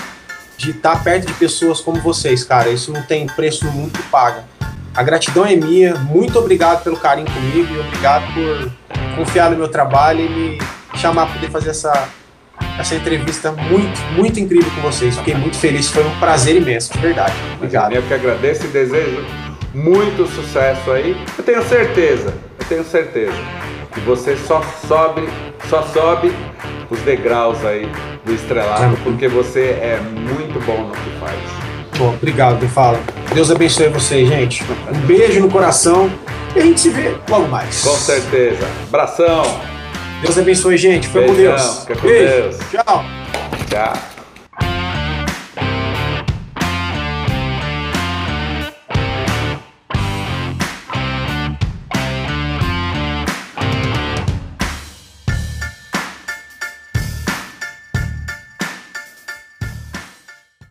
de 0.57 0.71
estar 0.71 1.01
perto 1.03 1.25
de 1.25 1.33
pessoas 1.33 1.79
como 1.79 2.01
vocês, 2.01 2.43
cara. 2.43 2.69
Isso 2.69 2.91
não 2.91 3.01
tem 3.01 3.25
preço 3.25 3.65
no 3.65 3.71
mundo 3.71 3.97
que 3.97 4.03
paga. 4.09 4.43
A 4.95 5.03
gratidão 5.03 5.45
é 5.45 5.55
minha. 5.55 5.95
Muito 5.95 6.37
obrigado 6.39 6.83
pelo 6.83 6.97
carinho 6.97 7.27
comigo 7.31 7.73
e 7.73 7.79
obrigado 7.79 8.25
por 8.33 8.71
confiar 9.15 9.49
no 9.49 9.57
meu 9.57 9.67
trabalho 9.67 10.21
e 10.21 10.29
me 10.29 10.57
chamar 10.97 11.25
para 11.25 11.35
poder 11.35 11.51
fazer 11.51 11.69
essa, 11.69 12.09
essa 12.77 12.95
entrevista 12.95 13.51
muito, 13.51 13.99
muito 14.15 14.39
incrível 14.39 14.69
com 14.75 14.81
vocês. 14.81 15.17
Fiquei 15.17 15.35
muito 15.35 15.57
feliz. 15.57 15.89
Foi 15.89 16.05
um 16.05 16.19
prazer 16.19 16.55
imenso, 16.55 16.91
de 16.93 16.99
verdade. 16.99 17.33
Obrigado. 17.55 17.93
Eu 17.93 18.03
que 18.03 18.13
agradeço 18.13 18.65
e 18.65 18.69
desejo 18.69 19.25
muito 19.73 20.27
sucesso 20.27 20.91
aí. 20.91 21.15
Eu 21.37 21.43
tenho 21.43 21.63
certeza, 21.63 22.33
eu 22.59 22.65
tenho 22.65 22.83
certeza 22.83 23.37
que 23.93 23.99
você 24.01 24.35
só 24.37 24.61
sobe, 24.87 25.27
só 25.69 25.83
sobe 25.83 26.33
os 26.89 26.99
degraus 27.01 27.63
aí 27.65 27.89
do 28.25 28.33
estrelado, 28.33 28.97
porque 29.03 29.27
você 29.27 29.77
é 29.81 29.99
muito 29.99 30.59
bom 30.65 30.83
no 30.83 30.91
que 30.91 31.19
faz. 31.19 31.39
Bom, 31.97 32.13
obrigado, 32.13 32.61
me 32.61 32.67
fala. 32.67 32.99
Deus 33.33 33.51
abençoe 33.51 33.87
vocês, 33.89 34.27
gente. 34.27 34.63
Um 34.91 34.99
beijo 35.05 35.39
no 35.39 35.49
coração 35.49 36.11
e 36.55 36.59
a 36.59 36.63
gente 36.63 36.79
se 36.79 36.89
vê 36.89 37.15
logo 37.29 37.47
mais. 37.47 37.81
Com 37.81 37.95
certeza. 37.95 38.67
Abração. 38.87 39.43
Deus 40.21 40.37
abençoe, 40.37 40.77
gente. 40.77 41.07
Foi 41.07 41.25
com 41.25 41.33
Beijão, 41.33 41.55
Deus. 41.55 41.79
fica 41.81 41.95
com 41.95 42.07
Beijo. 42.07 42.33
Deus. 42.33 42.57
Tchau. 42.71 43.05
Tchau. 43.69 44.18